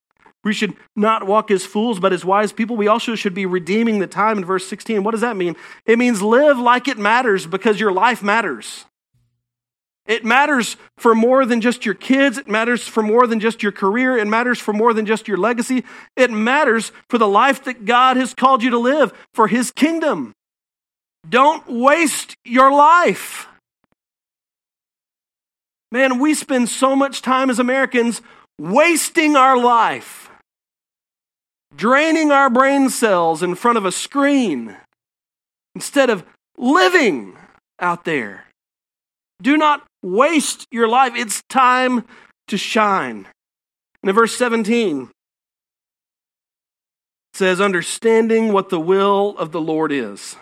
We 0.43 0.53
should 0.53 0.75
not 0.95 1.27
walk 1.27 1.51
as 1.51 1.65
fools, 1.65 1.99
but 1.99 2.13
as 2.13 2.23
wise 2.23 2.53
people. 2.53 2.77
We 2.77 2.87
also 2.87 3.15
should 3.15 3.33
be 3.33 3.45
redeeming 3.45 3.99
the 3.99 4.07
time 4.07 4.37
in 4.37 4.45
verse 4.45 4.65
16. 4.67 5.03
What 5.03 5.11
does 5.11 5.21
that 5.21 5.35
mean? 5.35 5.55
It 5.85 5.99
means 5.99 6.21
live 6.21 6.57
like 6.57 6.87
it 6.87 6.97
matters 6.97 7.45
because 7.45 7.79
your 7.79 7.91
life 7.91 8.23
matters. 8.23 8.85
It 10.07 10.23
matters 10.23 10.77
for 10.97 11.13
more 11.13 11.45
than 11.45 11.59
just 11.59 11.85
your 11.85 11.93
kids. 11.93 12.37
It 12.37 12.47
matters 12.47 12.87
for 12.87 13.03
more 13.03 13.27
than 13.27 13.41
just 13.41 13.61
your 13.61 13.73
career. 13.73 14.17
It 14.17 14.27
matters 14.27 14.57
for 14.57 14.73
more 14.73 14.93
than 14.93 15.05
just 15.05 15.27
your 15.27 15.37
legacy. 15.37 15.83
It 16.15 16.31
matters 16.31 16.93
for 17.09 17.17
the 17.17 17.27
life 17.27 17.65
that 17.65 17.85
God 17.85 18.15
has 18.15 18.33
called 18.33 18.63
you 18.63 18.69
to 18.69 18.79
live 18.79 19.13
for 19.33 19.47
His 19.47 19.69
kingdom. 19.69 20.33
Don't 21.27 21.67
waste 21.67 22.35
your 22.45 22.71
life. 22.71 23.47
Man, 25.91 26.19
we 26.19 26.33
spend 26.33 26.69
so 26.69 26.95
much 26.95 27.21
time 27.21 27.49
as 27.49 27.59
Americans 27.59 28.21
wasting 28.57 29.35
our 29.35 29.57
life, 29.57 30.29
draining 31.75 32.31
our 32.31 32.49
brain 32.49 32.89
cells 32.89 33.43
in 33.43 33.55
front 33.55 33.77
of 33.77 33.85
a 33.85 33.91
screen 33.91 34.75
instead 35.75 36.09
of 36.09 36.23
living 36.57 37.37
out 37.79 38.05
there. 38.05 38.46
Do 39.41 39.57
not 39.57 39.85
waste 40.01 40.65
your 40.71 40.87
life. 40.87 41.13
It's 41.15 41.41
time 41.49 42.05
to 42.47 42.57
shine. 42.57 43.27
And 44.01 44.09
in 44.09 44.15
verse 44.15 44.35
17, 44.35 45.03
it 45.03 45.09
says, 47.33 47.61
understanding 47.61 48.51
what 48.51 48.69
the 48.69 48.79
will 48.79 49.35
of 49.37 49.51
the 49.51 49.61
Lord 49.61 49.91
is. 49.91 50.35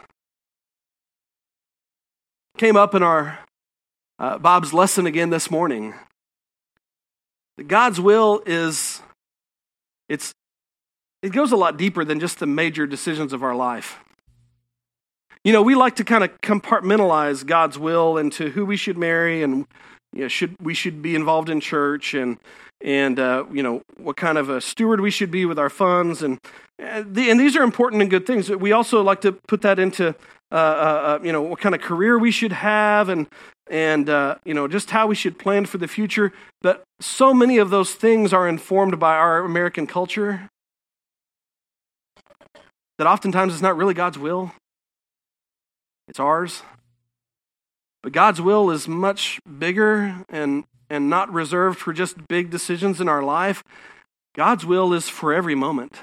Came 2.57 2.77
up 2.77 2.95
in 2.95 3.03
our 3.03 3.39
uh, 4.17 4.37
Bob's 4.37 4.73
lesson 4.73 5.05
again 5.05 5.29
this 5.29 5.51
morning. 5.51 5.93
God's 7.67 7.99
will 7.99 8.41
is 8.45 9.01
it's 10.09 10.33
it 11.21 11.31
goes 11.31 11.51
a 11.51 11.57
lot 11.57 11.77
deeper 11.77 12.05
than 12.05 12.19
just 12.19 12.39
the 12.39 12.45
major 12.45 12.85
decisions 12.85 13.33
of 13.33 13.43
our 13.43 13.55
life. 13.55 14.04
You 15.45 15.53
know, 15.53 15.61
we 15.61 15.75
like 15.75 15.97
to 15.97 16.03
kind 16.03 16.23
of 16.23 16.41
compartmentalize 16.41 17.45
God's 17.45 17.77
will 17.77 18.17
into 18.17 18.49
who 18.49 18.65
we 18.65 18.75
should 18.75 18.97
marry 18.97 19.43
and 19.43 19.67
you 20.11 20.23
know, 20.23 20.27
should 20.27 20.55
we 20.59 20.73
should 20.73 21.03
be 21.03 21.13
involved 21.13 21.49
in 21.49 21.59
church 21.59 22.15
and 22.15 22.39
and 22.81 23.19
uh, 23.19 23.45
you 23.53 23.61
know 23.61 23.83
what 23.97 24.17
kind 24.17 24.39
of 24.39 24.49
a 24.49 24.59
steward 24.59 25.01
we 25.01 25.11
should 25.11 25.29
be 25.29 25.45
with 25.45 25.59
our 25.59 25.69
funds 25.69 26.23
and 26.23 26.39
and 26.79 27.15
these 27.15 27.55
are 27.55 27.61
important 27.61 28.01
and 28.01 28.09
good 28.09 28.25
things. 28.25 28.49
We 28.49 28.71
also 28.71 29.03
like 29.03 29.21
to 29.21 29.33
put 29.33 29.61
that 29.61 29.77
into 29.77 30.15
uh, 30.51 30.55
uh, 30.55 30.57
uh, 30.57 31.19
you 31.23 31.31
know 31.31 31.43
what 31.43 31.59
kind 31.59 31.75
of 31.75 31.81
career 31.81 32.17
we 32.17 32.31
should 32.31 32.51
have 32.51 33.09
and 33.09 33.27
and 33.69 34.09
uh, 34.09 34.37
you 34.45 34.55
know 34.55 34.67
just 34.67 34.89
how 34.89 35.05
we 35.05 35.13
should 35.13 35.37
plan 35.37 35.67
for 35.67 35.77
the 35.77 35.87
future. 35.87 36.33
But 36.63 36.81
so 36.99 37.35
many 37.35 37.59
of 37.59 37.69
those 37.69 37.93
things 37.93 38.33
are 38.33 38.49
informed 38.49 38.99
by 38.99 39.13
our 39.13 39.45
American 39.45 39.85
culture 39.85 40.49
that 42.97 43.05
oftentimes 43.05 43.53
it's 43.53 43.61
not 43.61 43.77
really 43.77 43.93
God's 43.93 44.17
will. 44.17 44.51
It's 46.07 46.19
ours. 46.19 46.63
But 48.03 48.11
God's 48.11 48.41
will 48.41 48.69
is 48.69 48.87
much 48.87 49.39
bigger 49.59 50.23
and, 50.29 50.65
and 50.89 51.09
not 51.09 51.33
reserved 51.33 51.79
for 51.79 51.93
just 51.93 52.27
big 52.27 52.51
decisions 52.51 53.01
in 53.01 53.09
our 53.09 53.23
life. 53.23 53.63
God's 54.35 54.65
will 54.65 54.93
is 54.93 55.09
for 55.09 55.33
every 55.33 55.55
moment 55.55 55.97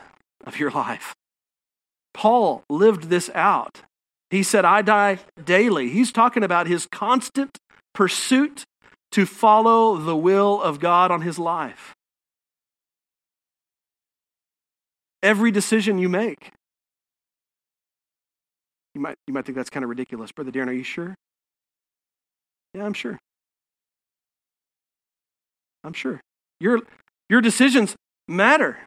of 0.44 0.58
your 0.58 0.70
life. 0.70 1.14
Paul 2.14 2.64
lived 2.68 3.04
this 3.04 3.30
out. 3.34 3.82
He 4.30 4.42
said, 4.42 4.64
I 4.64 4.82
die 4.82 5.18
daily. 5.44 5.90
He's 5.90 6.10
talking 6.10 6.42
about 6.42 6.66
his 6.66 6.86
constant 6.86 7.58
pursuit 7.94 8.64
to 9.12 9.26
follow 9.26 9.96
the 9.96 10.16
will 10.16 10.60
of 10.60 10.80
God 10.80 11.10
on 11.10 11.20
his 11.20 11.38
life. 11.38 11.94
Every 15.22 15.50
decision 15.50 15.98
you 15.98 16.08
make. 16.08 16.50
You 18.94 19.00
might, 19.00 19.16
you 19.26 19.34
might 19.34 19.46
think 19.46 19.56
that's 19.56 19.70
kind 19.70 19.84
of 19.84 19.90
ridiculous. 19.90 20.32
Brother 20.32 20.50
Darren, 20.50 20.68
are 20.68 20.72
you 20.72 20.84
sure? 20.84 21.14
Yeah, 22.74 22.84
I'm 22.84 22.94
sure. 22.94 23.18
I'm 25.84 25.92
sure. 25.92 26.20
Your, 26.60 26.80
your 27.28 27.40
decisions 27.40 27.96
matter. 28.28 28.78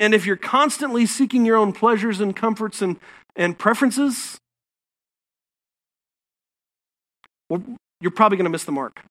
And 0.00 0.14
if 0.14 0.26
you're 0.26 0.36
constantly 0.36 1.06
seeking 1.06 1.44
your 1.44 1.56
own 1.56 1.72
pleasures 1.72 2.20
and 2.20 2.34
comforts 2.34 2.82
and, 2.82 2.98
and 3.36 3.58
preferences, 3.58 4.38
well, 7.48 7.62
you're 8.00 8.10
probably 8.10 8.36
going 8.36 8.44
to 8.44 8.50
miss 8.50 8.64
the 8.64 8.72
mark. 8.72 9.02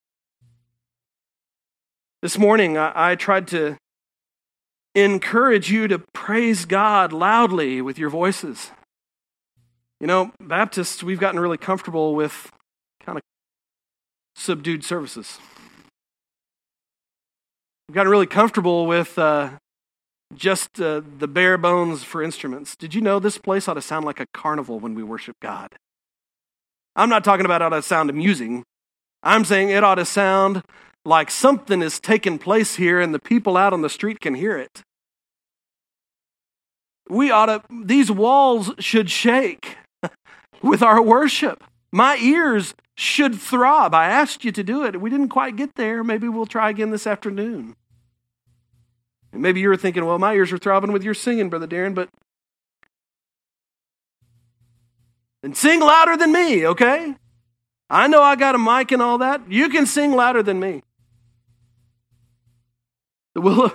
This 2.21 2.37
morning, 2.37 2.77
I, 2.77 3.11
I 3.11 3.15
tried 3.15 3.47
to 3.49 3.77
encourage 4.95 5.71
you 5.71 5.87
to 5.87 5.99
praise 6.13 6.65
God 6.65 7.13
loudly 7.13 7.81
with 7.81 7.99
your 7.99 8.09
voices. 8.09 8.71
You 9.99 10.05
know, 10.05 10.31
Baptists, 10.39 11.01
we've 11.01 11.19
gotten 11.19 11.39
really 11.39 11.57
comfortable 11.57 12.13
with 12.13 12.51
kind 13.03 13.17
of 13.17 13.23
subdued 14.35 14.83
services. 14.83 15.39
We've 17.87 17.95
gotten 17.95 18.11
really 18.11 18.27
comfortable 18.27 18.85
with 18.85 19.17
uh, 19.17 19.51
just 20.35 20.79
uh, 20.79 21.01
the 21.17 21.27
bare 21.27 21.57
bones 21.57 22.03
for 22.03 22.21
instruments. 22.21 22.75
Did 22.75 22.93
you 22.93 23.01
know 23.01 23.19
this 23.19 23.39
place 23.39 23.67
ought 23.67 23.73
to 23.73 23.81
sound 23.81 24.05
like 24.05 24.19
a 24.19 24.27
carnival 24.33 24.79
when 24.79 24.93
we 24.93 25.01
worship 25.01 25.35
God? 25.41 25.75
I'm 26.95 27.09
not 27.09 27.23
talking 27.23 27.45
about 27.45 27.61
it 27.61 27.65
ought 27.65 27.69
to 27.69 27.81
sound 27.81 28.09
amusing. 28.09 28.63
I'm 29.23 29.45
saying 29.45 29.69
it 29.69 29.83
ought 29.83 29.95
to 29.95 30.05
sound 30.05 30.63
like 31.05 31.31
something 31.31 31.81
is 31.81 31.99
taking 31.99 32.37
place 32.37 32.75
here 32.75 32.99
and 32.99 33.13
the 33.13 33.19
people 33.19 33.57
out 33.57 33.73
on 33.73 33.81
the 33.81 33.89
street 33.89 34.19
can 34.19 34.35
hear 34.35 34.57
it. 34.57 34.81
We 37.09 37.31
ought 37.31 37.45
to, 37.45 37.63
these 37.71 38.11
walls 38.11 38.71
should 38.79 39.09
shake 39.09 39.77
with 40.61 40.81
our 40.81 41.01
worship. 41.01 41.63
My 41.91 42.17
ears 42.17 42.73
should 42.95 43.35
throb. 43.35 43.93
I 43.93 44.07
asked 44.07 44.43
you 44.43 44.51
to 44.51 44.63
do 44.63 44.83
it. 44.83 44.99
We 44.99 45.09
didn't 45.09 45.29
quite 45.29 45.55
get 45.55 45.75
there. 45.75 46.03
Maybe 46.03 46.27
we'll 46.27 46.45
try 46.45 46.69
again 46.69 46.89
this 46.89 47.07
afternoon. 47.07 47.75
And 49.31 49.41
maybe 49.41 49.59
you 49.59 49.69
were 49.69 49.77
thinking, 49.77 50.05
well, 50.05 50.19
my 50.19 50.33
ears 50.33 50.51
are 50.51 50.57
throbbing 50.57 50.91
with 50.91 51.03
your 51.03 51.13
singing, 51.13 51.49
Brother 51.49 51.67
Darren, 51.67 51.93
but. 51.93 52.09
And 55.43 55.55
sing 55.55 55.79
louder 55.79 56.17
than 56.17 56.31
me, 56.31 56.65
okay? 56.65 57.15
I 57.89 58.07
know 58.07 58.21
I 58.21 58.35
got 58.35 58.55
a 58.55 58.57
mic 58.57 58.91
and 58.91 59.01
all 59.01 59.19
that. 59.19 59.49
You 59.49 59.69
can 59.69 59.85
sing 59.85 60.13
louder 60.13 60.43
than 60.43 60.59
me. 60.59 60.81
The 63.35 63.41
will 63.41 63.71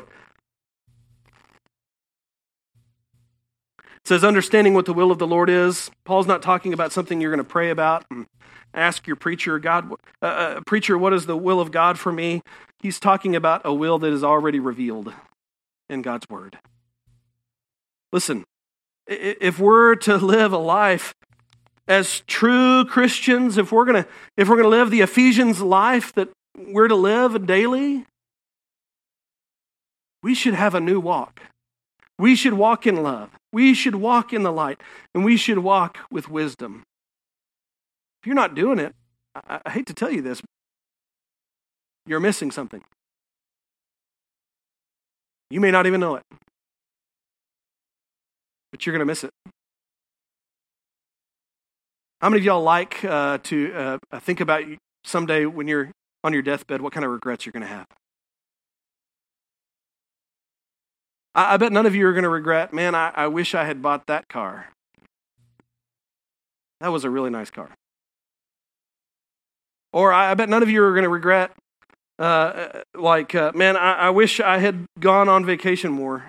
It 4.05 4.09
says, 4.09 4.25
understanding 4.25 4.75
what 4.75 4.87
the 4.87 4.93
will 4.93 5.12
of 5.12 5.19
the 5.19 5.27
Lord 5.27 5.49
is. 5.49 5.91
Paul's 6.05 6.27
not 6.27 6.43
talking 6.43 6.73
about 6.73 6.93
something 6.93 7.21
you're 7.21 7.31
going 7.31 7.38
to 7.38 7.45
pray 7.45 7.71
about 7.71 8.05
and 8.11 8.27
ask 8.75 9.07
your 9.07 9.15
preacher, 9.17 9.61
God, 9.61 9.93
uh, 10.21 10.25
uh, 10.25 10.61
preacher, 10.67 10.99
what 10.99 11.12
is 11.12 11.27
the 11.27 11.37
will 11.37 11.61
of 11.61 11.71
God 11.71 11.99
for 12.01 12.11
me? 12.11 12.43
He's 12.81 12.99
talking 12.99 13.37
about 13.37 13.62
a 13.65 13.73
will 13.73 14.01
that 14.01 14.12
is 14.12 14.25
already 14.25 14.59
revealed 14.59 15.12
in 15.88 16.03
God's 16.03 16.27
word. 16.29 16.59
Listen, 18.12 18.45
if 19.07 19.59
we're 19.59 19.95
to 19.97 20.17
live 20.17 20.53
a 20.53 20.59
life 20.59 21.15
as 21.87 22.23
true 22.27 22.85
Christians, 22.85 23.57
if 23.57 23.71
we're 23.71 23.85
to 23.85 24.07
if 24.37 24.49
we're 24.49 24.57
going 24.57 24.65
to 24.65 24.69
live 24.69 24.91
the 24.91 25.01
Ephesians 25.01 25.61
life 25.61 26.12
that 26.15 26.29
we're 26.57 26.88
to 26.88 26.95
live 26.95 27.47
daily, 27.47 28.05
we 30.23 30.35
should 30.35 30.55
have 30.55 30.75
a 30.75 30.81
new 30.81 31.01
walk. 31.01 31.41
We 32.18 32.37
should 32.37 32.55
walk 32.55 32.87
in 32.87 33.03
love. 33.03 33.31
We 33.53 33.75
should 33.75 33.96
walk 33.96 34.33
in 34.33 34.42
the 34.42 34.53
light. 34.53 34.81
And 35.14 35.25
we 35.25 35.37
should 35.37 35.59
walk 35.59 35.98
with 36.11 36.29
wisdom. 36.29 36.85
If 38.22 38.27
you're 38.27 38.37
not 38.37 38.55
doing 38.55 38.79
it, 38.79 38.94
I, 39.35 39.60
I 39.67 39.71
hate 39.71 39.87
to 39.87 39.94
tell 39.94 40.10
you 40.10 40.23
this, 40.23 40.40
you're 42.06 42.21
missing 42.21 42.50
something. 42.50 42.83
You 45.50 45.60
may 45.60 45.71
not 45.71 45.87
even 45.87 46.00
know 46.00 46.17
it, 46.17 46.23
but 48.71 48.87
you're 48.87 48.92
going 48.92 49.00
to 49.00 49.06
miss 49.06 49.25
it. 49.25 49.31
How 52.21 52.31
many 52.31 52.40
of 52.40 52.44
y'all 52.44 52.63
like 52.63 53.04
uh, 53.04 53.38
to 53.42 53.98
uh, 54.13 54.21
think 54.21 54.40
about 54.40 54.63
someday 55.04 55.44
when 55.44 55.67
you're 55.67 55.90
on 56.25 56.33
your 56.33 56.42
deathbed 56.42 56.81
what 56.81 56.92
kind 56.92 57.04
of 57.04 57.10
regrets 57.10 57.44
you're 57.44 57.52
going 57.52 57.65
to 57.65 57.69
have? 57.69 57.87
I, 61.35 61.54
I 61.54 61.56
bet 61.56 61.72
none 61.72 61.87
of 61.87 61.94
you 61.94 62.06
are 62.06 62.12
going 62.12 62.24
to 62.24 62.28
regret, 62.28 62.72
man, 62.72 62.94
I, 62.94 63.12
I 63.14 63.26
wish 63.26 63.54
I 63.54 63.64
had 63.64 63.83
bought 63.83 64.06
that 64.06 64.28
car. 64.28 64.68
That 66.80 66.88
was 66.88 67.04
a 67.04 67.10
really 67.10 67.30
nice 67.30 67.50
car. 67.50 67.70
Or 69.92 70.12
I, 70.12 70.33
I 70.33 70.35
bet 70.35 70.48
none 70.48 70.62
of 70.62 70.70
you 70.70 70.83
are 70.83 70.92
going 70.92 71.04
to 71.04 71.08
regret, 71.08 71.52
uh, 72.18 72.80
like, 72.94 73.35
uh, 73.35 73.52
man, 73.54 73.76
I, 73.76 73.92
I, 73.94 74.10
wish 74.10 74.40
I 74.40 74.58
had 74.58 74.87
gone 74.98 75.28
on 75.28 75.44
vacation 75.44 75.92
more. 75.92 76.24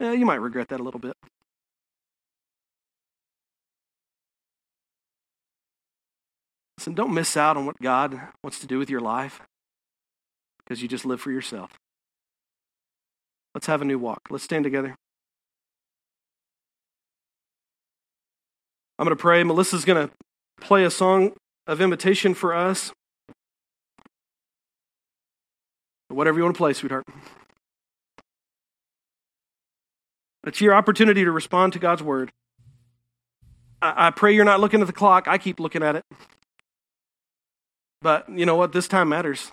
You 0.00 0.26
might 0.26 0.40
regret 0.40 0.68
that 0.68 0.80
a 0.80 0.82
little 0.82 1.00
bit. 1.00 1.14
Listen, 6.78 6.94
don't 6.94 7.14
miss 7.14 7.36
out 7.36 7.56
on 7.56 7.66
what 7.66 7.80
God 7.80 8.20
wants 8.42 8.58
to 8.60 8.66
do 8.66 8.78
with 8.78 8.90
your 8.90 9.00
life. 9.00 9.40
because 10.58 10.82
you 10.82 10.88
just 10.88 11.06
live 11.06 11.20
for 11.20 11.30
yourself. 11.30 11.70
Let's 13.56 13.68
have 13.68 13.80
a 13.80 13.86
new 13.86 13.98
walk. 13.98 14.28
Let's 14.28 14.44
stand 14.44 14.64
together. 14.64 14.94
I'm 18.98 19.06
going 19.06 19.16
to 19.16 19.18
pray. 19.18 19.42
Melissa's 19.44 19.86
going 19.86 20.08
to 20.08 20.12
play 20.60 20.84
a 20.84 20.90
song 20.90 21.32
of 21.66 21.80
invitation 21.80 22.34
for 22.34 22.54
us. 22.54 22.92
Whatever 26.08 26.36
you 26.36 26.44
want 26.44 26.54
to 26.54 26.58
play, 26.58 26.74
sweetheart. 26.74 27.06
It's 30.46 30.60
your 30.60 30.74
opportunity 30.74 31.24
to 31.24 31.32
respond 31.32 31.72
to 31.72 31.78
God's 31.78 32.02
word. 32.02 32.32
I, 33.80 34.08
I 34.08 34.10
pray 34.10 34.34
you're 34.34 34.44
not 34.44 34.60
looking 34.60 34.82
at 34.82 34.86
the 34.86 34.92
clock. 34.92 35.28
I 35.28 35.38
keep 35.38 35.60
looking 35.60 35.82
at 35.82 35.96
it. 35.96 36.04
But 38.02 38.28
you 38.28 38.44
know 38.44 38.56
what? 38.56 38.72
This 38.72 38.86
time 38.86 39.08
matters. 39.08 39.50